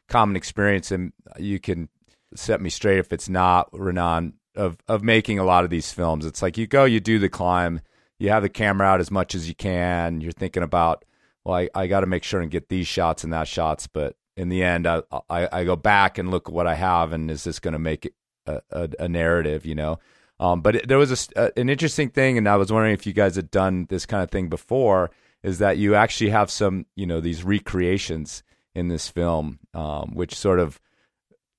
[0.10, 1.88] common experience, and you can
[2.36, 6.26] set me straight if it's not, Renan, of of making a lot of these films.
[6.26, 7.82] It's like you go, you do the climb,
[8.22, 10.22] you have the camera out as much as you can.
[10.22, 11.06] You're thinking about,
[11.44, 14.16] well, I, I got to make sure and get these shots and that shots, but
[14.38, 17.30] in the end, I, I, I go back and look at what I have, and
[17.30, 18.14] is this going to make
[18.46, 19.66] a, a, a, narrative?
[19.66, 20.00] You know.
[20.40, 23.14] Um, but it, there was a, an interesting thing, and I was wondering if you
[23.14, 25.12] guys had done this kind of thing before.
[25.44, 28.44] Is that you actually have some, you know, these recreations
[28.76, 30.80] in this film, um, which sort of,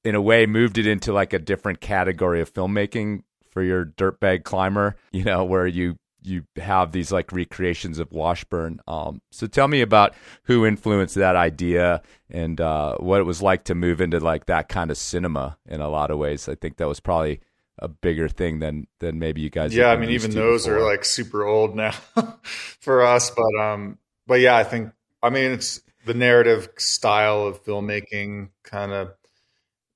[0.04, 4.44] in a way, moved it into like a different category of filmmaking for your dirtbag
[4.44, 4.96] climber.
[5.12, 8.80] You know, where you you have these like recreations of Washburn.
[8.86, 10.14] Um, so tell me about
[10.44, 14.68] who influenced that idea and uh, what it was like to move into like that
[14.68, 16.48] kind of cinema in a lot of ways.
[16.48, 17.40] I think that was probably
[17.78, 19.74] a bigger thing than than maybe you guys.
[19.74, 20.78] Yeah, I mean, even those before.
[20.78, 21.92] are like super old now
[22.42, 24.92] for us, but um, but yeah, I think
[25.22, 29.14] I mean it's the narrative style of filmmaking kind of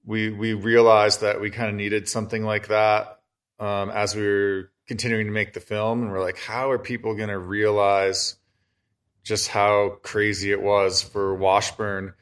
[0.04, 3.20] we we realized that we kind of needed something like that
[3.58, 7.14] um, as we were continuing to make the film and we're like how are people
[7.14, 8.36] going to realize
[9.22, 12.14] just how crazy it was for washburn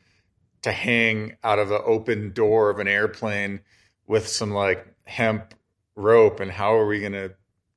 [0.63, 3.61] to hang out of the open door of an airplane
[4.07, 5.55] with some like hemp
[5.97, 7.33] rope and how are we going to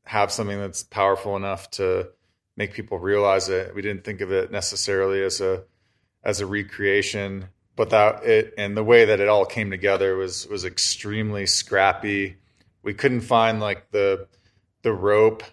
[0.06, 2.08] have something that's powerful enough to
[2.56, 5.64] make people realize it we didn't think of it necessarily as a
[6.28, 7.48] as a recreation.
[7.76, 12.38] But that it and the way that it all came together was was extremely scrappy.
[12.84, 14.28] We couldn't find like the
[14.88, 15.44] the rope.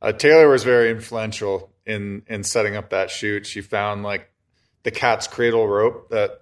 [0.00, 3.46] Uh, Taylor was very influential in in setting up that shoot.
[3.46, 4.30] She found like
[4.82, 6.40] the cat's cradle rope that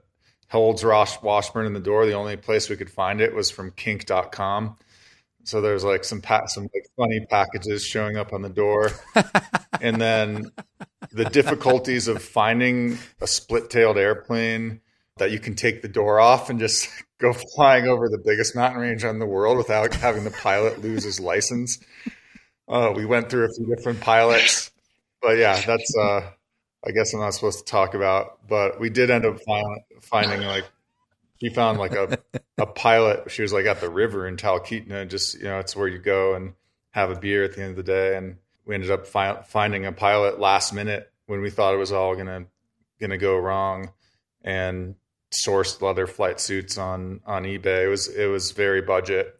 [0.49, 2.07] holds Ross Washburn in the door.
[2.07, 4.76] The only place we could find it was from kink.com.
[5.42, 8.92] So there's like some pa- some like funny packages showing up on the door,
[9.80, 10.53] and then
[11.11, 14.80] the difficulties of finding a split-tailed airplane
[15.16, 16.88] that you can take the door off and just
[17.18, 21.03] go flying over the biggest mountain range in the world without having the pilot lose
[21.03, 21.78] his license.
[22.69, 24.71] Uh, we went through a few different pilots,
[25.23, 26.29] but yeah, that's uh,
[26.85, 28.47] I guess I'm not supposed to talk about.
[28.49, 30.64] But we did end up find, finding like
[31.41, 32.19] she found like a,
[32.59, 33.31] a pilot.
[33.31, 36.35] She was like at the river in Talkeetna, just, you know, it's where you go
[36.35, 36.55] and
[36.93, 38.17] have a beer at the end of the day.
[38.17, 41.93] And we ended up fi- finding a pilot last minute when we thought it was
[41.93, 42.47] all going
[43.01, 43.91] to go wrong
[44.43, 44.95] and
[45.31, 47.85] sourced leather flight suits on, on eBay.
[47.85, 49.36] It was, it was very budget.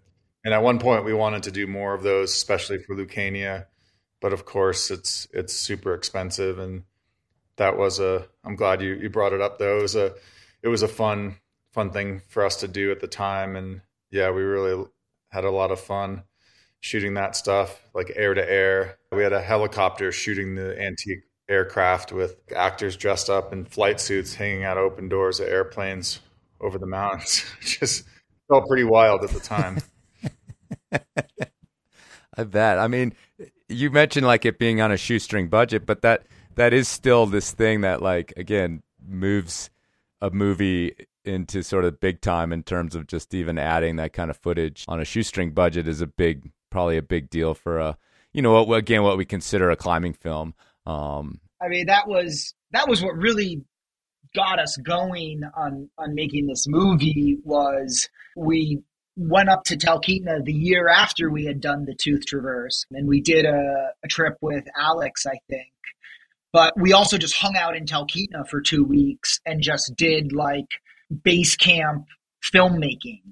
[0.47, 3.67] And at one point we wanted to do more of those, especially for Lucania.
[4.21, 6.61] But of course it's, it's super expensive.
[6.61, 6.85] And
[7.57, 9.79] that was a, I'm glad you, you brought it up though.
[9.79, 10.15] It was a,
[10.63, 11.35] it was a fun,
[11.73, 13.57] fun thing for us to do at the time.
[13.57, 13.81] And
[14.13, 14.85] yeah, we really
[15.31, 16.23] had a lot of fun
[16.79, 18.99] shooting that stuff, like air to air.
[19.11, 24.37] We had a helicopter shooting the antique aircraft with actors dressed up in flight suits
[24.37, 26.21] hanging out open doors of airplanes
[26.61, 27.45] over the mountains.
[27.63, 28.05] Just
[28.47, 29.79] felt pretty wild at the time.
[32.39, 32.79] I bet.
[32.79, 33.15] I mean,
[33.69, 37.53] you mentioned like it being on a shoestring budget, but that that is still this
[37.53, 39.71] thing that like again moves
[40.21, 40.95] a movie
[41.25, 44.85] into sort of big time in terms of just even adding that kind of footage
[44.89, 47.99] on a shoestring budget is a big, probably a big deal for a,
[48.33, 50.55] you know, what, again, what we consider a climbing film.
[50.87, 53.65] Um, I mean, that was that was what really
[54.35, 58.83] got us going on on making this movie was we
[59.17, 63.21] went up to Talkeetna the year after we had done the Tooth Traverse, and we
[63.21, 65.69] did a, a trip with Alex, I think.
[66.53, 70.81] But we also just hung out in Talkeetna for two weeks and just did like
[71.23, 72.07] base camp
[72.45, 73.23] filmmaking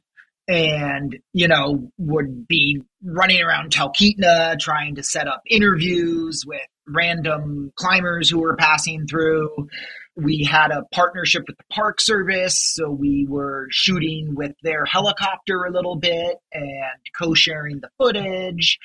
[0.46, 7.72] and you know would be running around Talkeetna trying to set up interviews with random
[7.76, 9.68] climbers who were passing through
[10.16, 15.64] we had a partnership with the Park Service, so we were shooting with their helicopter
[15.64, 18.78] a little bit and co sharing the footage.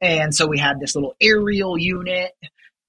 [0.00, 2.32] And so we had this little aerial unit.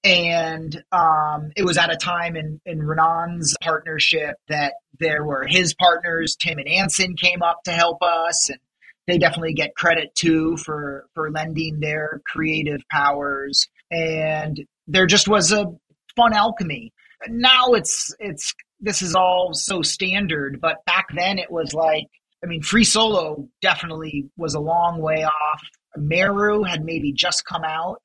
[0.03, 5.73] And um, it was at a time in, in Renan's partnership that there were his
[5.75, 8.49] partners, Tim and Anson, came up to help us.
[8.49, 8.59] And
[9.07, 13.69] they definitely get credit too for, for lending their creative powers.
[13.91, 15.67] And there just was a
[16.15, 16.91] fun alchemy
[17.29, 22.07] now it's it's this is all so standard, but back then it was like
[22.43, 25.61] I mean, Free Solo definitely was a long way off.
[25.95, 28.01] Meru had maybe just come out,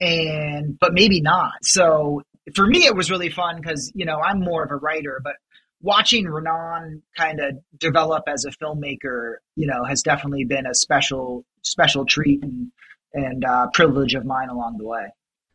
[0.00, 1.52] and but maybe not.
[1.62, 2.22] So
[2.54, 5.34] for me, it was really fun because you know I'm more of a writer, but
[5.82, 11.44] watching Renan kind of develop as a filmmaker, you know, has definitely been a special
[11.62, 12.72] special treat and
[13.12, 15.12] and uh, privilege of mine along the way.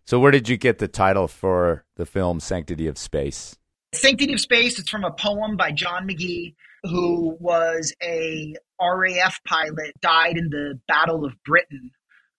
[0.08, 3.58] So, where did you get the title for the film Sanctity of Space?
[3.94, 10.00] Sanctity of Space, it's from a poem by John Magee, who was a RAF pilot,
[10.00, 11.92] died in the Battle of Britain.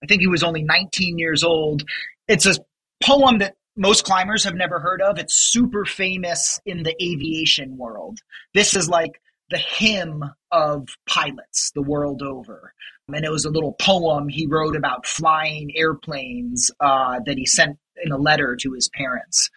[0.02, 1.82] I think he was only 19 years old.
[2.26, 2.54] It's a
[3.02, 5.18] poem that most climbers have never heard of.
[5.18, 8.18] It's super famous in the aviation world.
[8.54, 9.20] This is like
[9.50, 12.72] the hymn of pilots the world over.
[13.08, 17.78] And it was a little poem he wrote about flying airplanes uh, that he sent
[18.02, 19.50] in a letter to his parents.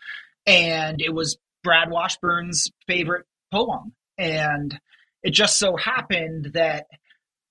[0.45, 3.93] And it was Brad Washburn's favorite poem.
[4.17, 4.79] And
[5.23, 6.85] it just so happened that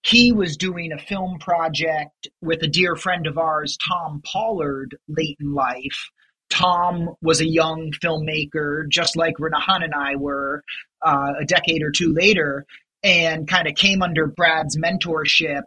[0.02, 5.36] he was doing a film project with a dear friend of ours, Tom Pollard, late
[5.40, 6.10] in life.
[6.50, 10.62] Tom was a young filmmaker, just like Renan and I were
[11.00, 12.66] uh, a decade or two later,
[13.02, 15.62] and kind of came under Brad's mentorship.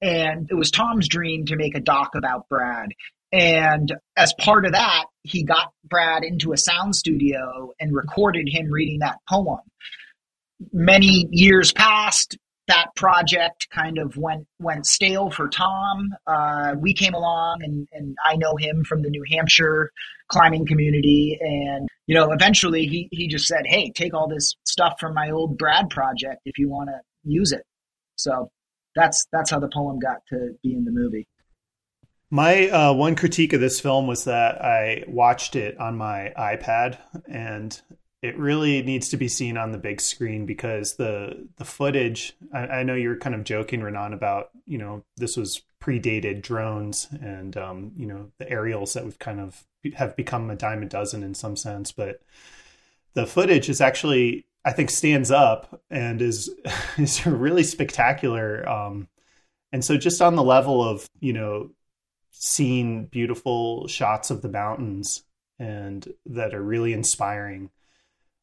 [0.00, 2.90] And it was Tom's dream to make a doc about Brad.
[3.32, 8.70] And as part of that, he got Brad into a sound studio and recorded him
[8.70, 9.60] reading that poem.
[10.72, 12.36] Many years passed,
[12.70, 16.10] that project kind of went went stale for Tom.
[16.26, 19.90] Uh, we came along, and, and I know him from the New Hampshire
[20.28, 24.94] climbing community, and you know, eventually he he just said, "Hey, take all this stuff
[25.00, 27.64] from my old Brad project if you want to use it."
[28.16, 28.50] So
[28.94, 31.26] that's that's how the poem got to be in the movie.
[32.30, 36.98] My uh, one critique of this film was that I watched it on my iPad,
[37.28, 37.80] and
[38.22, 42.36] it really needs to be seen on the big screen because the the footage.
[42.52, 47.08] I, I know you're kind of joking, Renan, about you know this was predated drones
[47.22, 49.64] and um, you know the aerials that we've kind of
[49.94, 52.20] have become a dime a dozen in some sense, but
[53.14, 56.50] the footage is actually I think stands up and is
[56.98, 58.68] is really spectacular.
[58.68, 59.08] Um,
[59.72, 61.70] and so just on the level of you know
[62.32, 65.22] seeing beautiful shots of the mountains
[65.58, 67.70] and that are really inspiring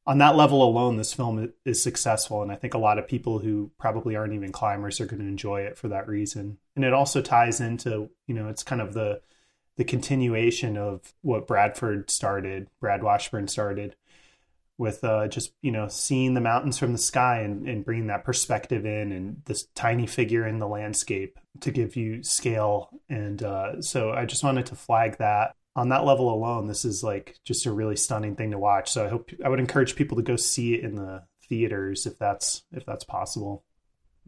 [0.08, 3.39] on that level alone, this film is successful, and I think a lot of people
[3.39, 6.58] who probably aren't even climbers are going to enjoy it for that reason.
[6.78, 9.22] And it also ties into, you know, it's kind of the
[9.76, 13.95] the continuation of what Bradford started, Brad Washburn started,
[14.78, 18.24] with uh, just you know seeing the mountains from the sky and, and bringing that
[18.24, 22.89] perspective in, and this tiny figure in the landscape to give you scale.
[23.10, 27.03] And uh, so I just wanted to flag that on that level alone, this is
[27.03, 28.91] like just a really stunning thing to watch.
[28.91, 32.17] So I hope I would encourage people to go see it in the theaters if
[32.17, 33.63] that's if that's possible.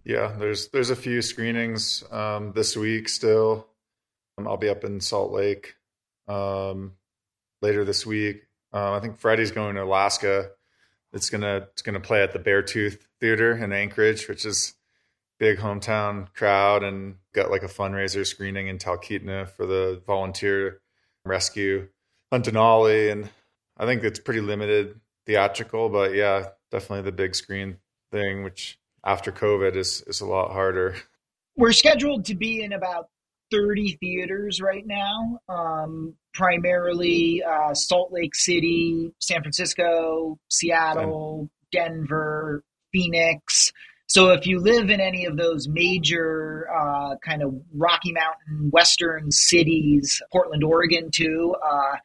[0.06, 3.68] Yeah, there's there's a few screenings um, this week still.
[4.38, 5.74] Um, I'll be up in Salt Lake
[6.28, 6.94] um,
[7.64, 8.44] later this week.
[8.72, 10.52] Um, I think Friday's going to Alaska.
[11.14, 14.76] It's gonna it's gonna play at the Beartooth Theater in Anchorage, which is
[15.40, 20.82] big hometown crowd, and got like a fundraiser screening in Talkeetna for the volunteer
[21.26, 21.88] rescue
[22.32, 23.30] on Denali, and
[23.78, 27.78] I think it's pretty limited theatrical, but yeah, definitely the big screen
[28.12, 30.96] thing, which after COVID is is a lot harder.
[31.56, 33.10] We're scheduled to be in about
[33.52, 42.64] 30 theaters right now, um, primarily uh, Salt Lake City, San Francisco, Seattle, Denver,
[42.94, 43.72] Phoenix.
[44.10, 49.32] So if you live in any of those major uh, kind of Rocky Mountain Western
[49.32, 51.96] cities, Portland, Oregon, too, uh,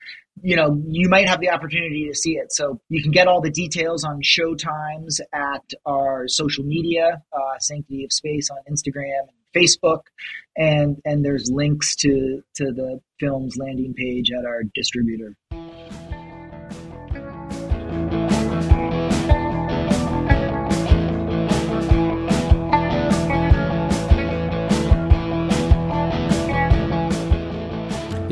[0.43, 2.53] you know, you might have the opportunity to see it.
[2.53, 7.59] So you can get all the details on show times at our social media, uh,
[7.59, 10.03] Sanctity of Space on Instagram and Facebook,
[10.59, 15.37] and and there's links to to the film's landing page at our distributor.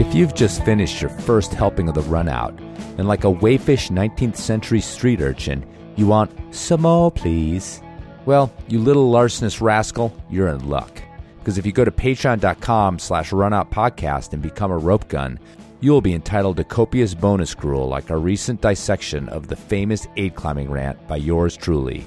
[0.02, 2.58] If you've just finished your first helping of the run out,
[2.98, 7.80] and like a waifish 19th century street urchin, you want some more, please.
[8.26, 11.00] Well, you little larcenous rascal, you're in luck.
[11.38, 15.38] Because if you go to patreon.com slash runoutpodcast and become a rope gun,
[15.78, 20.08] you will be entitled to copious bonus gruel like our recent dissection of the famous
[20.16, 22.04] aid climbing rant by yours truly.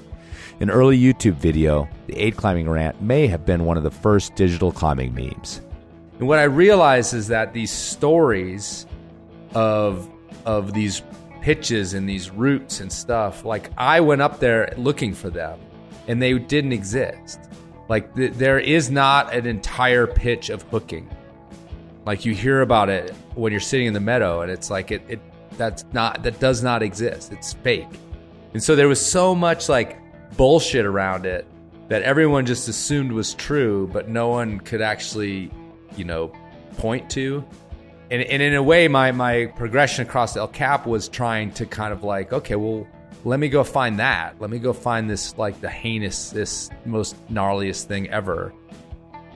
[0.60, 4.36] An early YouTube video, the aid climbing rant may have been one of the first
[4.36, 5.62] digital climbing memes.
[6.20, 8.86] And what I realize is that these stories
[9.53, 10.09] of
[10.45, 11.01] of these
[11.41, 15.59] pitches and these routes and stuff, like I went up there looking for them,
[16.07, 17.39] and they didn't exist.
[17.89, 21.09] Like th- there is not an entire pitch of hooking.
[22.05, 25.01] Like you hear about it when you're sitting in the meadow, and it's like it,
[25.07, 25.20] it
[25.57, 27.34] that's not that does not exist.
[27.34, 27.88] It's fake.
[28.53, 29.99] And so there was so much like
[30.38, 31.45] bullshit around it
[31.89, 35.51] that everyone just assumed was true, but no one could actually
[35.98, 36.32] you know,
[36.78, 37.43] point to.
[38.12, 41.91] And, and in a way, my, my progression across El Cap was trying to kind
[41.91, 42.88] of like, okay, well,
[43.24, 44.39] let me go find that.
[44.39, 48.54] Let me go find this, like the heinous, this most gnarliest thing ever.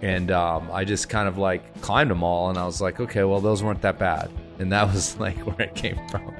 [0.01, 3.23] And um, I just kind of like climbed them all, and I was like, okay,
[3.23, 4.29] well, those weren't that bad.
[4.59, 6.33] And that was like where it came from.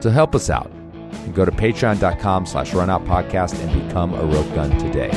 [0.00, 4.54] So help us out and go to patreon.com slash runout podcast and become a rope
[4.54, 5.10] gun today.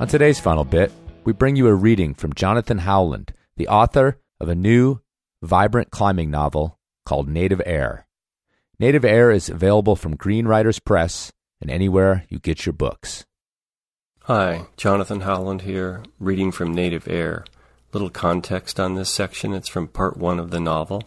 [0.00, 0.90] On today's final bit,
[1.24, 5.00] we bring you a reading from Jonathan Howland, the author of a new,
[5.42, 8.06] vibrant climbing novel called Native Air.
[8.78, 13.26] Native Air is available from Green Writers Press and anywhere you get your books.
[14.22, 17.44] Hi, Jonathan Howland here, reading from Native Air.
[17.92, 21.02] Little context on this section it's from part one of the novel.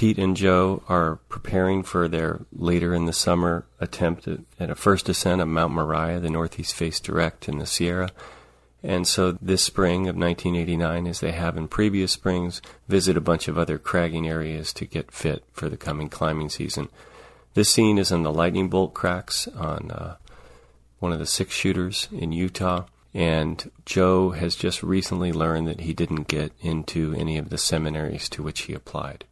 [0.00, 4.74] Pete and Joe are preparing for their later in the summer attempt at, at, a
[4.74, 8.08] first ascent of Mount Moriah, the northeast face direct in the Sierra.
[8.82, 13.46] And so this spring of 1989, as they have in previous springs, visit a bunch
[13.46, 16.88] of other cragging areas to get fit for the coming climbing season.
[17.52, 20.16] This scene is in the lightning bolt cracks on uh,
[20.98, 22.86] one of the six shooters in Utah.
[23.12, 28.30] And Joe has just recently learned that he didn't get into any of the seminaries
[28.30, 29.26] to which he applied.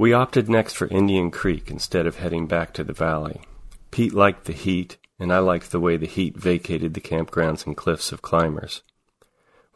[0.00, 3.42] We opted next for Indian Creek instead of heading back to the valley.
[3.90, 7.76] Pete liked the heat, and I liked the way the heat vacated the campgrounds and
[7.76, 8.80] cliffs of climbers.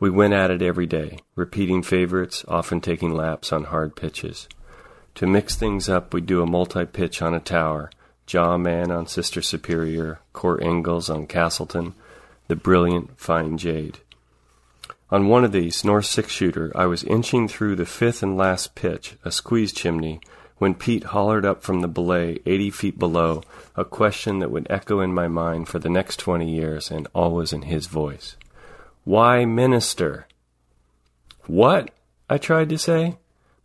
[0.01, 4.49] We went at it every day, repeating favorites, often taking laps on hard pitches.
[5.17, 7.91] To mix things up, we'd do a multi pitch on a tower,
[8.25, 11.95] Jah Man on Sister Superior, Kor-Ingalls on Castleton,
[12.49, 13.99] the brilliant Fine Jade.
[15.15, 18.75] On one of these, North Six Shooter, I was inching through the fifth and last
[18.75, 20.19] pitch, a squeeze chimney,
[20.59, 23.45] when Pete hollered up from the belay eighty feet below
[23.77, 27.53] a question that would echo in my mind for the next twenty years, and always
[27.53, 28.35] in his voice.
[29.05, 30.27] Why minister?
[31.47, 31.93] What?
[32.29, 33.17] I tried to say,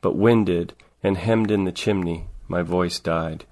[0.01, 3.45] but winded and hemmed in the chimney, my voice died.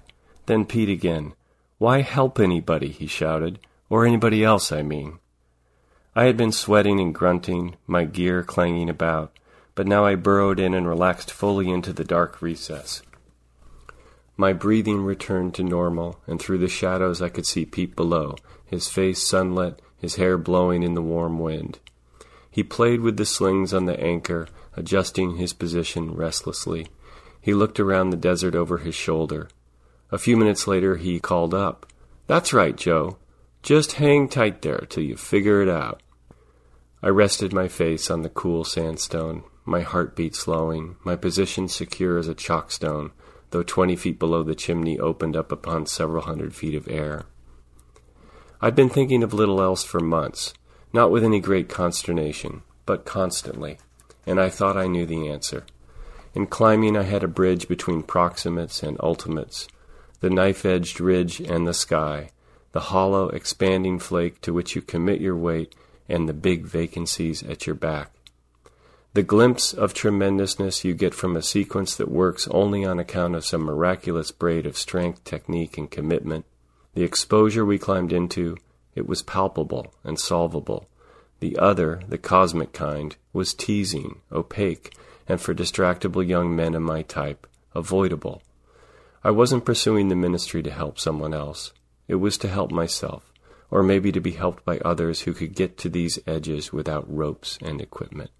[0.46, 1.32] Then Pete again.
[1.78, 2.90] Why help anybody?
[2.90, 3.58] he shouted.
[3.90, 5.18] Or anybody else, I mean.
[6.14, 9.32] I had been sweating and grunting, my gear clanging about,
[9.74, 13.02] but now I burrowed in and relaxed fully into the dark recess.
[14.36, 18.88] My breathing returned to normal, and through the shadows I could see Pete below, his
[18.88, 21.78] face sunlit, his hair blowing in the warm wind.
[22.50, 26.86] He played with the slings on the anchor, adjusting his position restlessly.
[27.40, 29.48] He looked around the desert over his shoulder.
[30.10, 31.86] A few minutes later he called up.
[32.26, 33.16] That's right, Joe.
[33.62, 36.02] Just hang tight there till you figure it out.
[37.02, 42.28] I rested my face on the cool sandstone, my heartbeat slowing, my position secure as
[42.28, 43.10] a chalkstone,
[43.50, 47.26] though twenty feet below the chimney opened up upon several hundred feet of air.
[48.60, 50.54] I'd been thinking of little else for months,
[50.92, 53.78] not with any great consternation, but constantly,
[54.26, 55.64] and I thought I knew the answer.
[56.34, 59.68] In climbing, I had a bridge between proximates and ultimates,
[60.20, 62.30] the knife edged ridge and the sky,
[62.78, 65.74] the hollow, expanding flake to which you commit your weight
[66.08, 68.12] and the big vacancies at your back.
[69.14, 73.44] The glimpse of tremendousness you get from a sequence that works only on account of
[73.44, 76.44] some miraculous braid of strength, technique, and commitment.
[76.94, 78.56] The exposure we climbed into,
[78.94, 80.88] it was palpable and solvable.
[81.40, 84.94] The other, the cosmic kind, was teasing, opaque,
[85.26, 87.44] and for distractible young men of my type,
[87.74, 88.40] avoidable.
[89.24, 91.72] I wasn't pursuing the ministry to help someone else.
[92.08, 93.32] It was to help myself,
[93.70, 97.58] or maybe to be helped by others who could get to these edges without ropes
[97.62, 98.30] and equipment.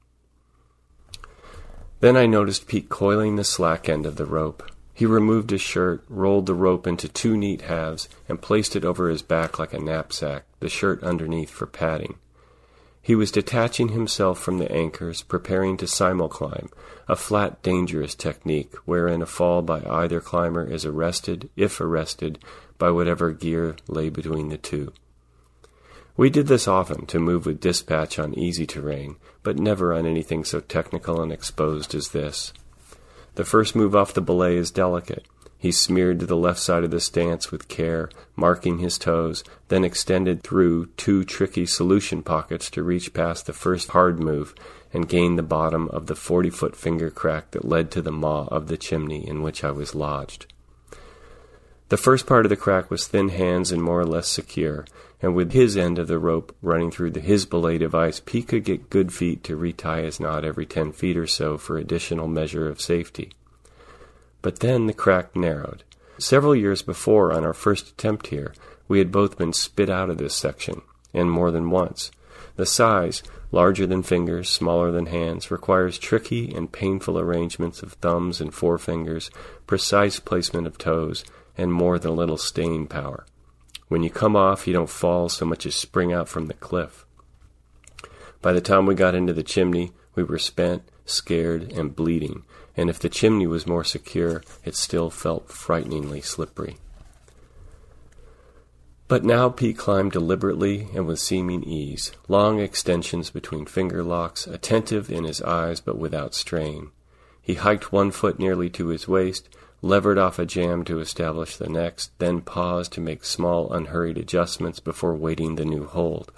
[2.01, 4.69] Then I noticed Pete coiling the slack end of the rope.
[4.95, 9.09] He removed his shirt, rolled the rope into two neat halves, and placed it over
[9.09, 12.19] his back like a knapsack, the shirt underneath for padding.
[13.01, 16.71] He was detaching himself from the anchors, preparing to simulclimb,
[17.09, 22.39] a flat, dangerous technique wherein a fall by either climber is arrested, if arrested,
[22.79, 24.93] by whatever gear lay between the two.
[26.17, 30.45] We did this often to move with dispatch on easy terrain, but never on anything
[30.45, 32.53] so technical and exposed as this.
[33.37, 35.27] The first move off the belay is delicate.
[35.59, 39.85] He smeared to the left side of the stance with care, marking his toes, then
[39.85, 44.55] extended through two tricky solution pockets to reach past the first hard move
[44.93, 48.47] and gain the bottom of the forty foot finger crack that led to the maw
[48.47, 50.47] of the chimney in which I was lodged.
[51.89, 54.85] The first part of the crack was thin hands and more or less secure,
[55.23, 58.65] and with his end of the rope running through the, his belay device, Pete could
[58.65, 62.69] get good feet to retie his knot every ten feet or so for additional measure
[62.69, 63.33] of safety.
[64.43, 65.83] But then the crack narrowed.
[66.19, 68.53] Several years before, on our first attempt here,
[68.87, 70.83] we had both been spit out of this section,
[71.15, 72.11] and more than once.
[72.57, 78.41] The size, larger than fingers, smaller than hands, requires tricky and painful arrangements of thumbs
[78.41, 79.31] and forefingers,
[79.67, 81.25] precise placement of toes,
[81.59, 83.27] and more than a little staying power.
[83.89, 87.05] When you come off, you don't fall so much as spring out from the cliff.
[88.41, 92.45] By the time we got into the chimney, we were spent, scared, and bleeding,
[92.77, 96.77] and if the chimney was more secure, it still felt frighteningly slippery.
[99.09, 105.11] But now Pete climbed deliberately and with seeming ease, long extensions between finger locks, attentive
[105.11, 106.91] in his eyes but without strain.
[107.41, 109.49] He hiked one foot nearly to his waist,
[109.81, 114.81] levered off a jamb to establish the next, then paused to make small, unhurried adjustments
[114.81, 116.33] before weighting the new hold.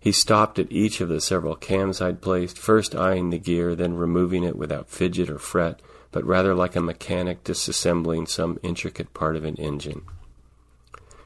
[0.00, 3.94] He stopped at each of the several cams I'd placed, first eyeing the gear, then
[3.94, 5.80] removing it without fidget or fret,
[6.10, 10.02] but rather like a mechanic disassembling some intricate part of an engine.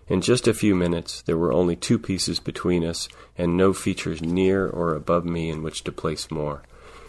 [0.09, 4.23] In just a few minutes, there were only two pieces between us, and no features
[4.23, 6.62] near or above me in which to place more.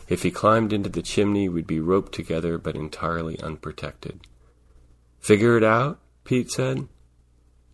[0.07, 4.21] If he climbed into the chimney, we'd be roped together but entirely unprotected.
[5.19, 5.99] Figure it out?
[6.23, 6.87] Pete said.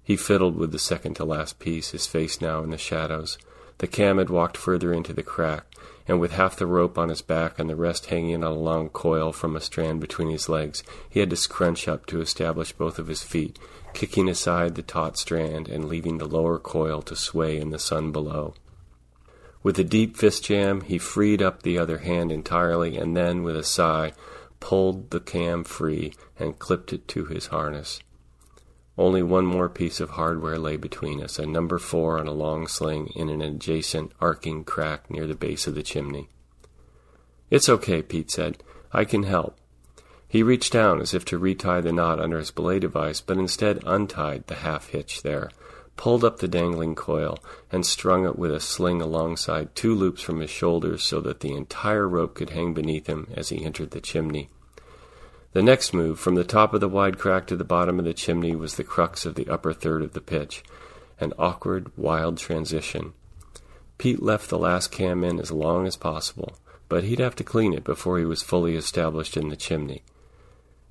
[0.03, 3.38] He fiddled with the second to last piece, his face now in the shadows.
[3.77, 5.65] The cam had walked further into the crack,
[6.07, 8.89] and with half the rope on his back and the rest hanging on a long
[8.89, 12.99] coil from a strand between his legs, he had to scrunch up to establish both
[12.99, 13.57] of his feet,
[13.93, 18.11] kicking aside the taut strand and leaving the lower coil to sway in the sun
[18.11, 18.53] below.
[19.64, 23.56] With a deep fist jam, he freed up the other hand entirely, and then, with
[23.56, 24.11] a sigh,
[24.60, 28.02] pulled the cam free and clipped it to his harness.
[28.98, 32.68] Only one more piece of hardware lay between us, a number four on a long
[32.68, 36.30] sling in an adjacent arcing crack near the base of the chimney.
[37.49, 38.61] It's okay, Pete said.
[38.91, 39.57] I can help.
[40.27, 43.81] He reached down as if to retie the knot under his belay device, but instead
[43.85, 45.49] untied the half hitch there,
[45.95, 47.38] pulled up the dangling coil,
[47.72, 51.53] and strung it with a sling alongside two loops from his shoulders so that the
[51.53, 54.49] entire rope could hang beneath him as he entered the chimney.
[55.53, 58.14] The next move, from the top of the wide crack to the bottom of the
[58.14, 60.64] chimney, was the crux of the upper third of the pitch,
[61.20, 63.14] an awkward, wild transition.
[63.99, 66.57] Pete left the last cam in as long as possible,
[66.90, 70.02] but he'd have to clean it before he was fully established in the chimney.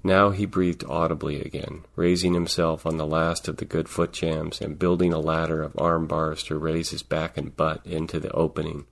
[0.05, 4.61] Now he breathed audibly again, raising himself on the last of the good foot jams
[4.61, 8.33] and building a ladder of arm bars to raise his back and butt into the
[8.33, 8.87] opening.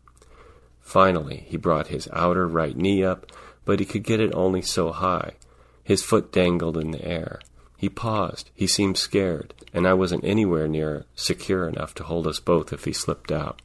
[0.81, 3.27] Finally, he brought his outer right knee up,
[3.65, 5.33] but he could get it only so high.
[5.83, 7.41] His foot dangled in the air.
[7.77, 8.51] He paused.
[8.55, 12.85] He seemed scared, and I wasn't anywhere near secure enough to hold us both if
[12.85, 13.63] he slipped out.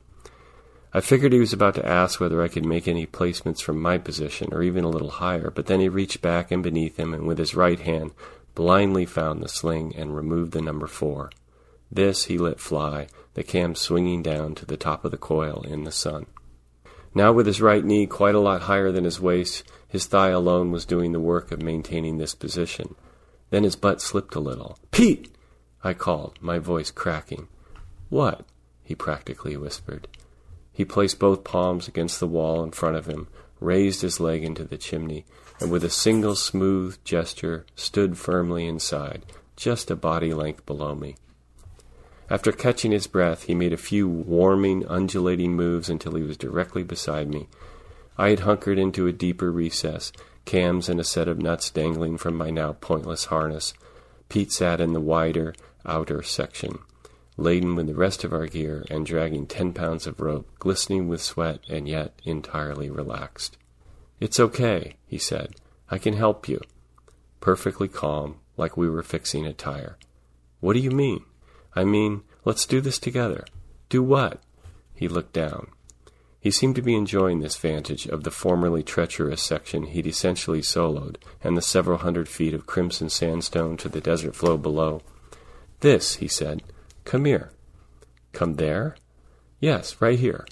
[0.96, 3.98] I figured he was about to ask whether I could make any placements from my
[3.98, 7.28] position, or even a little higher, but then he reached back and beneath him, and
[7.28, 8.12] with his right hand
[8.54, 11.32] blindly found the sling and removed the number four.
[11.92, 15.84] This he let fly, the cam swinging down to the top of the coil in
[15.84, 16.28] the sun.
[17.14, 20.72] Now, with his right knee quite a lot higher than his waist, his thigh alone
[20.72, 22.96] was doing the work of maintaining this position.
[23.50, 24.80] Then his butt slipped a little.
[24.92, 25.36] Pete!
[25.84, 27.50] I called, my voice cracking.
[28.08, 28.46] What?
[28.82, 30.08] he practically whispered.
[30.76, 33.30] He placed both palms against the wall in front of him,
[33.62, 35.26] raised his leg into the chimney,
[35.62, 39.26] and with a single smooth gesture stood firmly inside,
[39.56, 41.16] just a body length below me.
[42.30, 46.84] After catching his breath, he made a few warming, undulating moves until he was directly
[46.84, 47.48] beside me.
[48.18, 50.12] I had hunkered into a deeper recess,
[50.44, 53.74] cams and a set of nuts dangling from my now pointless harness.
[54.28, 55.54] Pete sat in the wider,
[55.86, 56.80] outer section,
[57.38, 61.22] laden with the rest of our gear and dragging ten pounds of rope, glistening with
[61.22, 63.58] sweat and yet entirely relaxed.
[64.20, 65.56] It's okay, he said.
[65.90, 66.62] I can help you.
[67.42, 69.98] Perfectly calm, like we were fixing a tire.
[70.62, 71.26] What do you mean?
[71.76, 73.44] I mean, let's do this together.
[73.90, 74.42] Do what?
[74.94, 75.68] He looked down.
[76.40, 81.18] He seemed to be enjoying this vantage of the formerly treacherous section he'd essentially soloed,
[81.44, 85.02] and the several hundred feet of crimson sandstone to the desert flow below.
[85.82, 86.64] This, he said.
[87.06, 87.52] Come here.
[88.34, 88.96] Come there?
[89.60, 90.46] Yes, right here.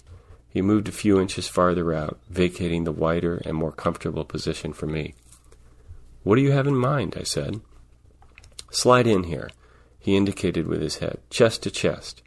[0.47, 4.85] He moved a few inches farther out, vacating the wider and more comfortable position for
[4.85, 5.15] me.
[6.21, 7.15] What do you have in mind?
[7.19, 7.59] I said.
[8.71, 9.49] Slide in here.
[9.99, 12.21] He indicated with his head, chest to chest.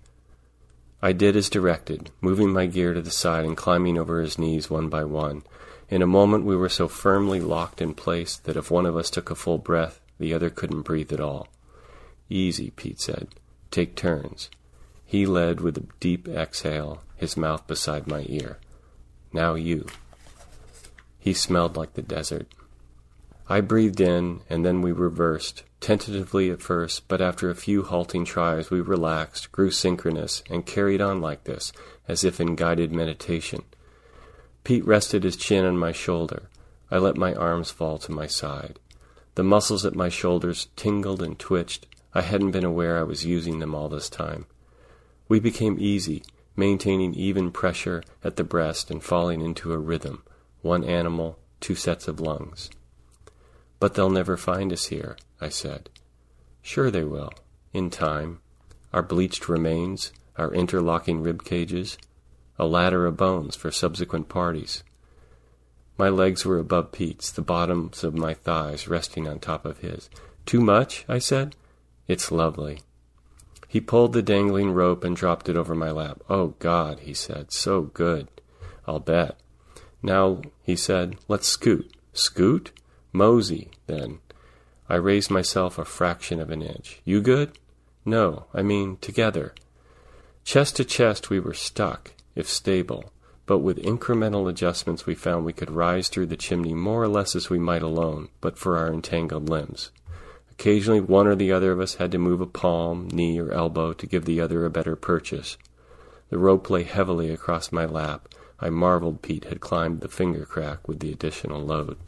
[1.00, 4.68] I did as directed, moving my gear to the side and climbing over his knees
[4.68, 5.44] one by one.
[5.88, 9.08] In a moment we were so firmly locked in place that if one of us
[9.08, 11.46] took a full breath, the other couldn't breathe at all.
[12.28, 13.28] Easy, Pete said.
[13.76, 14.48] Take turns.
[15.04, 18.56] He led with a deep exhale, his mouth beside my ear.
[19.34, 19.84] Now you.
[21.18, 22.46] He smelled like the desert.
[23.50, 28.24] I breathed in, and then we reversed, tentatively at first, but after a few halting
[28.24, 31.70] tries we relaxed, grew synchronous, and carried on like this,
[32.08, 33.62] as if in guided meditation.
[34.64, 36.48] Pete rested his chin on my shoulder.
[36.90, 38.78] I let my arms fall to my side.
[39.34, 41.84] The muscles at my shoulders tingled and twitched.
[42.16, 44.46] I hadn't been aware I was using them all this time.
[45.28, 46.22] We became easy,
[46.56, 50.22] maintaining even pressure at the breast and falling into a rhythm
[50.62, 52.70] one animal, two sets of lungs.
[53.78, 55.90] But they'll never find us here, I said.
[56.62, 57.34] Sure they will,
[57.74, 58.40] in time.
[58.94, 61.98] Our bleached remains, our interlocking rib cages,
[62.58, 64.82] a ladder of bones for subsequent parties.
[65.98, 70.08] My legs were above Pete's, the bottoms of my thighs resting on top of his.
[70.46, 71.04] Too much?
[71.10, 71.54] I said.
[72.08, 72.80] It's lovely.
[73.68, 76.22] He pulled the dangling rope and dropped it over my lap.
[76.28, 77.52] Oh, God, he said.
[77.52, 78.28] So good.
[78.86, 79.36] I'll bet.
[80.02, 81.92] Now, he said, let's scoot.
[82.12, 82.72] Scoot?
[83.12, 84.20] Mosey, then.
[84.88, 87.00] I raised myself a fraction of an inch.
[87.04, 87.58] You good?
[88.04, 89.52] No, I mean together.
[90.44, 93.12] Chest to chest we were stuck, if stable,
[93.46, 97.34] but with incremental adjustments we found we could rise through the chimney more or less
[97.34, 99.90] as we might alone, but for our entangled limbs.
[100.58, 103.92] Occasionally one or the other of us had to move a palm, knee, or elbow
[103.92, 105.58] to give the other a better purchase.
[106.30, 108.28] The rope lay heavily across my lap.
[108.58, 111.98] I marveled Pete had climbed the finger crack with the additional load.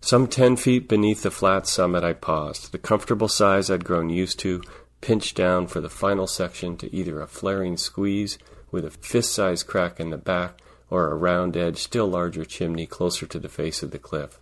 [0.00, 2.72] Some ten feet beneath the flat summit, I paused.
[2.72, 4.62] The comfortable size I'd grown used to
[5.00, 8.38] pinched down for the final section to either a flaring squeeze
[8.72, 10.60] with a fist sized crack in the back
[10.90, 14.40] or a round edged, still larger chimney closer to the face of the cliff.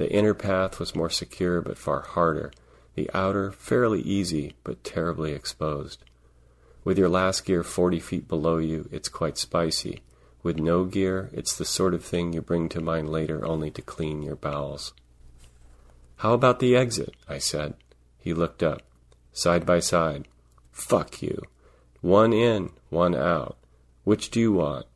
[0.00, 2.52] The inner path was more secure but far harder,
[2.94, 6.02] the outer fairly easy but terribly exposed.
[6.84, 10.00] With your last gear forty feet below you, it's quite spicy.
[10.42, 13.82] With no gear, it's the sort of thing you bring to mind later only to
[13.82, 14.94] clean your bowels.
[16.16, 17.14] How about the exit?
[17.28, 17.74] I said.
[18.16, 18.80] He looked up.
[19.34, 20.28] Side by side.
[20.72, 21.42] Fuck you.
[22.00, 23.58] One in, one out.
[24.04, 24.86] Which do you want?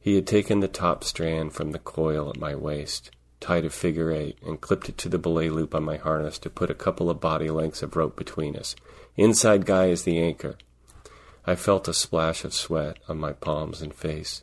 [0.00, 3.12] He had taken the top strand from the coil at my waist,
[3.44, 6.48] tied a figure eight, and clipped it to the belay loop on my harness to
[6.48, 8.74] put a couple of body lengths of rope between us.
[9.18, 10.56] Inside guy is the anchor.
[11.44, 14.42] I felt a splash of sweat on my palms and face.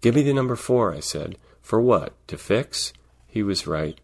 [0.00, 1.38] Give me the number four, I said.
[1.62, 2.12] For what?
[2.26, 2.92] To fix?
[3.28, 4.00] He was right.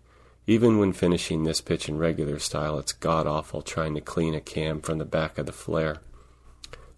[0.47, 4.40] Even when finishing this pitch in regular style, it's god awful trying to clean a
[4.40, 5.97] cam from the back of the flare.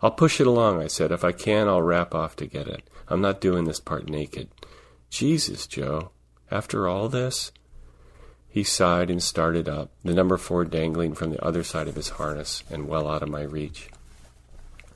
[0.02, 1.12] I'll push it along, I said.
[1.12, 2.82] If I can, I'll wrap off to get it.
[3.08, 4.48] I'm not doing this part naked.
[5.08, 6.10] Jesus, Joe.
[6.50, 7.52] After all this?
[8.48, 12.08] He sighed and started up, the number four dangling from the other side of his
[12.10, 13.90] harness and well out of my reach.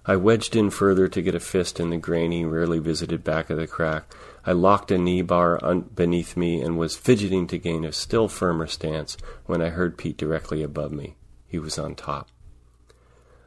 [0.04, 3.56] I wedged in further to get a fist in the grainy, rarely visited back of
[3.56, 4.12] the crack.
[4.44, 5.60] I locked a knee bar
[5.94, 9.16] beneath me and was fidgeting to gain a still firmer stance
[9.46, 11.14] when I heard Pete directly above me.
[11.46, 12.30] He was on top.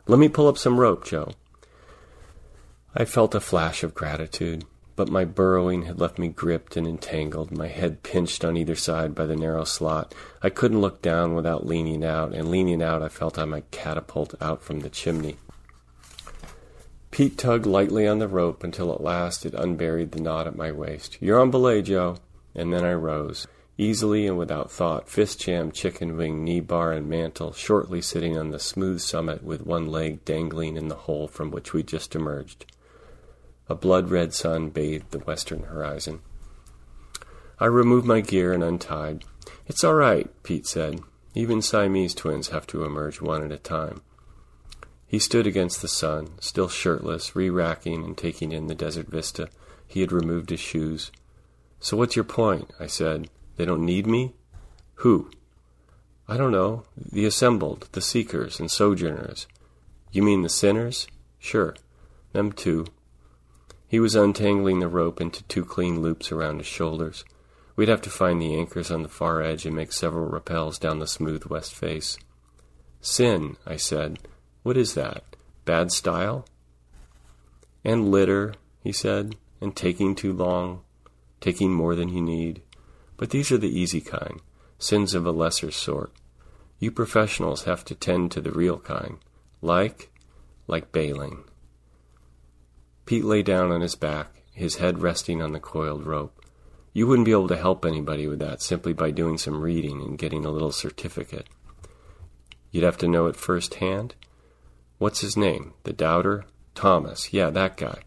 [0.07, 1.31] Let me pull up some rope, Joe.
[2.95, 4.63] I felt a flash of gratitude,
[4.95, 9.13] but my burrowing had left me gripped and entangled, my head pinched on either side
[9.13, 10.15] by the narrow slot.
[10.41, 14.35] I couldn't look down without leaning out, and leaning out I felt I might catapult
[14.41, 15.37] out from the chimney.
[17.11, 20.71] Pete tugged lightly on the rope until at last it unburied the knot at my
[20.71, 21.17] waist.
[21.21, 22.17] You're on belay, Joe.
[22.53, 23.47] And then I rose,
[23.77, 28.51] easily and without thought, fist jam, chicken wing, knee bar, and mantle, shortly sitting on
[28.51, 32.65] the smooth summit with one leg dangling in the hole from which we just emerged.
[33.67, 36.21] A blood red sun bathed the western horizon.
[37.59, 39.23] I removed my gear and untied.
[39.65, 40.99] It's all right, Pete said.
[41.33, 44.01] Even Siamese twins have to emerge one at a time.
[45.07, 49.49] He stood against the sun, still shirtless, re racking and taking in the desert vista.
[49.87, 51.11] He had removed his shoes.
[51.79, 52.71] So what's your point?
[52.79, 53.29] I said.
[53.57, 54.33] They don't need me?
[54.95, 55.31] Who?
[56.27, 56.83] I don't know.
[56.97, 59.47] The assembled, the seekers and sojourners.
[60.11, 61.07] You mean the sinners?
[61.39, 61.75] Sure.
[62.33, 62.87] Them too.
[63.87, 67.23] He was untangling the rope into two clean loops around his shoulders.
[67.75, 70.99] We'd have to find the anchors on the far edge and make several rappels down
[70.99, 72.17] the smooth west face.
[73.01, 74.19] Sin, I said.
[74.63, 75.23] What is that?
[75.65, 76.45] Bad style?
[77.83, 80.81] And litter, he said, and taking too long,
[81.39, 82.61] taking more than you need.
[83.17, 84.41] But these are the easy kind,
[84.79, 86.11] sins of a lesser sort.
[86.79, 89.19] You professionals have to tend to the real kind,
[89.61, 90.11] like,
[90.67, 91.43] like bailing.
[93.05, 96.41] Pete lay down on his back, his head resting on the coiled rope.
[96.93, 100.17] You wouldn't be able to help anybody with that simply by doing some reading and
[100.17, 101.47] getting a little certificate.
[102.71, 104.15] You'd have to know it firsthand,
[104.97, 105.73] What's his name?
[105.83, 106.45] The doubter?
[106.73, 107.33] Thomas.
[107.33, 107.99] Yeah, that guy.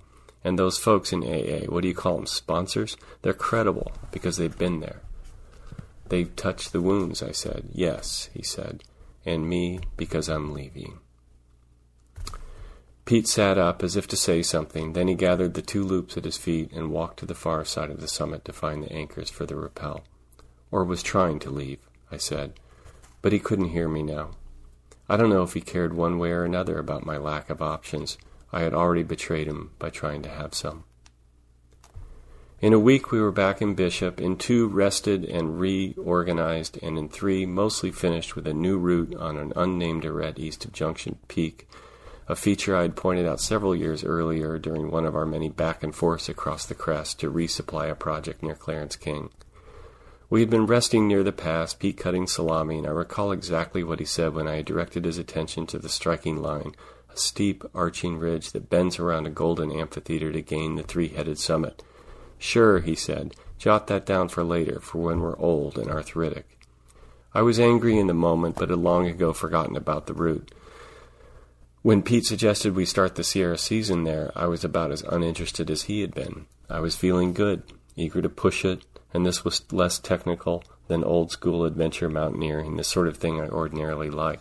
[0.42, 2.26] And those folks in AA, what do you call them?
[2.26, 2.96] Sponsors?
[3.20, 5.02] They're credible because they've been there.
[6.08, 7.68] They've touched the wounds, I said.
[7.72, 8.84] Yes, he said.
[9.26, 11.00] And me because I'm leaving.
[13.08, 16.26] Pete sat up as if to say something, then he gathered the two loops at
[16.26, 19.30] his feet and walked to the far side of the summit to find the anchors
[19.30, 20.04] for the rappel.
[20.70, 21.78] Or was trying to leave,
[22.12, 22.60] I said.
[23.22, 24.32] But he couldn't hear me now.
[25.08, 28.18] I don't know if he cared one way or another about my lack of options.
[28.52, 30.84] I had already betrayed him by trying to have some.
[32.60, 37.08] In a week, we were back in Bishop, in two, rested and reorganized, and in
[37.08, 41.66] three, mostly finished with a new route on an unnamed arête east of Junction Peak,
[42.28, 45.82] a feature I had pointed out several years earlier during one of our many back
[45.82, 49.30] and forths across the crest to resupply a project near Clarence King.
[50.28, 53.98] We had been resting near the pass, Pete cutting salami, and I recall exactly what
[53.98, 56.74] he said when I directed his attention to the striking line,
[57.10, 61.38] a steep, arching ridge that bends around a golden amphitheater to gain the three headed
[61.38, 61.82] summit.
[62.36, 66.58] Sure, he said, jot that down for later, for when we're old and arthritic.
[67.32, 70.52] I was angry in the moment, but had long ago forgotten about the route.
[71.82, 75.82] When Pete suggested we start the Sierra season there, I was about as uninterested as
[75.82, 76.46] he had been.
[76.68, 77.62] I was feeling good,
[77.94, 78.82] eager to push it,
[79.14, 83.46] and this was less technical than old school adventure mountaineering, the sort of thing I
[83.46, 84.40] ordinarily like.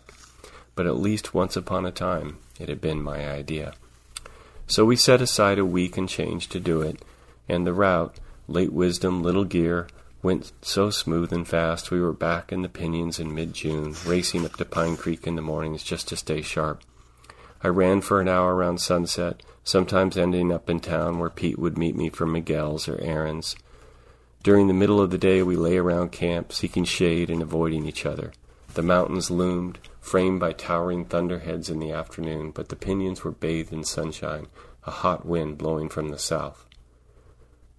[0.73, 3.73] But at least once upon a time, it had been my idea.
[4.65, 7.03] So we set aside a week and change to do it,
[7.47, 9.88] and the route, late wisdom, little gear,
[10.23, 14.43] went so smooth and fast we were back in the piñons in mid June, racing
[14.43, 16.81] up to Pine Creek in the mornings just to stay sharp.
[17.68, 21.77] I ran for an hour around sunset, sometimes ending up in town where Pete would
[21.77, 23.57] meet me for Miguel's or errands.
[24.41, 28.06] During the middle of the day, we lay around camp, seeking shade and avoiding each
[28.06, 28.31] other.
[28.76, 33.73] The mountains loomed, framed by towering thunderheads in the afternoon, but the piñons were bathed
[33.73, 34.48] in sunshine,
[34.85, 36.65] a hot wind blowing from the south.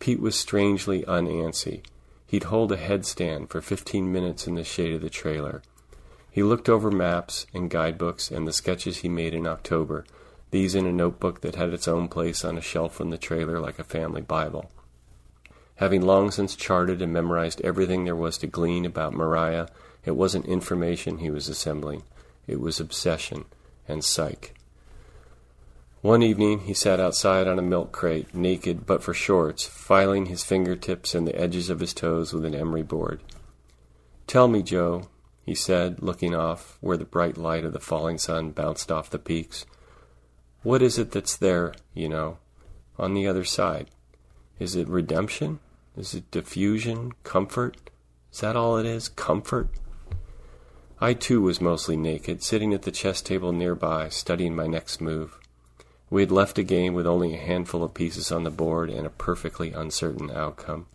[0.00, 1.82] Pete was strangely unantsy.
[2.26, 5.62] He'd hold a headstand for fifteen minutes in the shade of the trailer.
[6.30, 10.04] He looked over maps and guidebooks and the sketches he made in October,
[10.50, 13.60] these in a notebook that had its own place on a shelf in the trailer
[13.60, 14.70] like a family Bible.
[15.76, 19.68] Having long since charted and memorized everything there was to glean about Moriah,
[20.04, 22.02] it wasn't information he was assembling,
[22.46, 23.44] it was obsession
[23.86, 24.54] and psych.
[26.00, 30.44] One evening he sat outside on a milk crate, naked but for shorts, filing his
[30.44, 33.20] fingertips and the edges of his toes with an emery board.
[34.26, 35.08] Tell me, Joe,
[35.48, 39.18] he said, looking off where the bright light of the falling sun bounced off the
[39.18, 39.64] peaks.
[40.62, 42.36] What is it that's there, you know,
[42.98, 43.88] on the other side?
[44.58, 45.60] Is it redemption?
[45.96, 47.12] Is it diffusion?
[47.24, 47.78] Comfort?
[48.30, 49.08] Is that all it is?
[49.08, 49.70] Comfort?
[51.00, 55.38] I too was mostly naked, sitting at the chess table nearby, studying my next move.
[56.10, 59.06] We had left a game with only a handful of pieces on the board and
[59.06, 60.86] a perfectly uncertain outcome.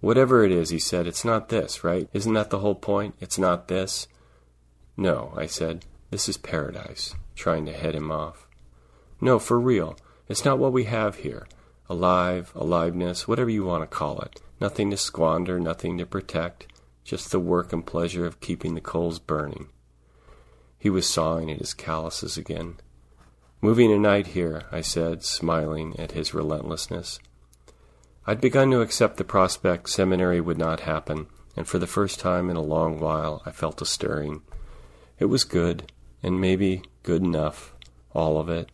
[0.00, 2.08] Whatever it is, he said, it's not this, right?
[2.12, 3.14] Isn't that the whole point?
[3.20, 4.08] It's not this?
[4.96, 5.84] No, I said.
[6.10, 8.48] This is paradise, trying to head him off.
[9.20, 9.96] No, for real.
[10.28, 11.46] It's not what we have here
[11.88, 14.40] alive, aliveness, whatever you want to call it.
[14.60, 16.68] Nothing to squander, nothing to protect,
[17.02, 19.70] just the work and pleasure of keeping the coals burning.
[20.78, 22.76] He was sawing at his calluses again.
[23.60, 27.18] Moving a night here, I said, smiling at his relentlessness.
[28.26, 31.26] I'd begun to accept the prospect seminary would not happen,
[31.56, 34.42] and for the first time in a long while I felt a stirring.
[35.18, 35.90] It was good,
[36.22, 37.74] and maybe good enough,
[38.12, 38.68] all of it.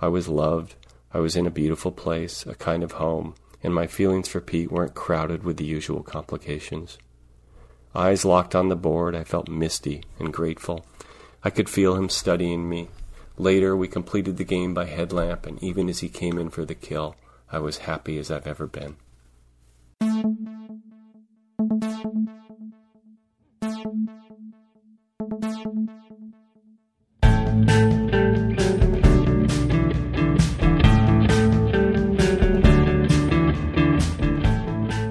[0.00, 0.76] I was loved,
[1.12, 4.70] I was in a beautiful place, a kind of home, and my feelings for Pete
[4.70, 6.96] weren't crowded with the usual complications.
[7.94, 10.86] Eyes locked on the board, I felt misty and grateful.
[11.42, 12.88] I could feel him studying me.
[13.36, 16.74] Later, we completed the game by headlamp, and even as he came in for the
[16.74, 17.16] kill,
[17.52, 18.96] I was happy as I've ever been.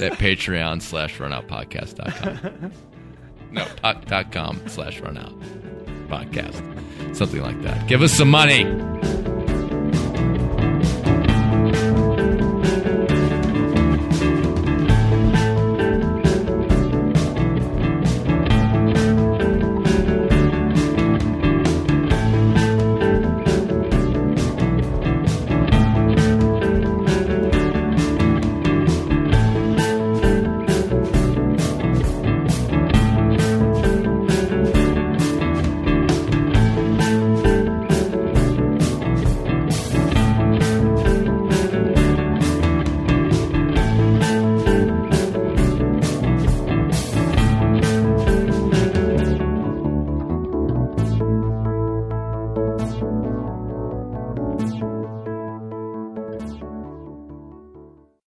[0.00, 2.72] at patreon slash runoutpodcast.com.
[3.52, 3.66] No,
[4.06, 5.38] dot com slash runout
[6.08, 6.56] podcast.
[7.14, 7.86] Something like that.
[7.86, 8.64] Give us some money.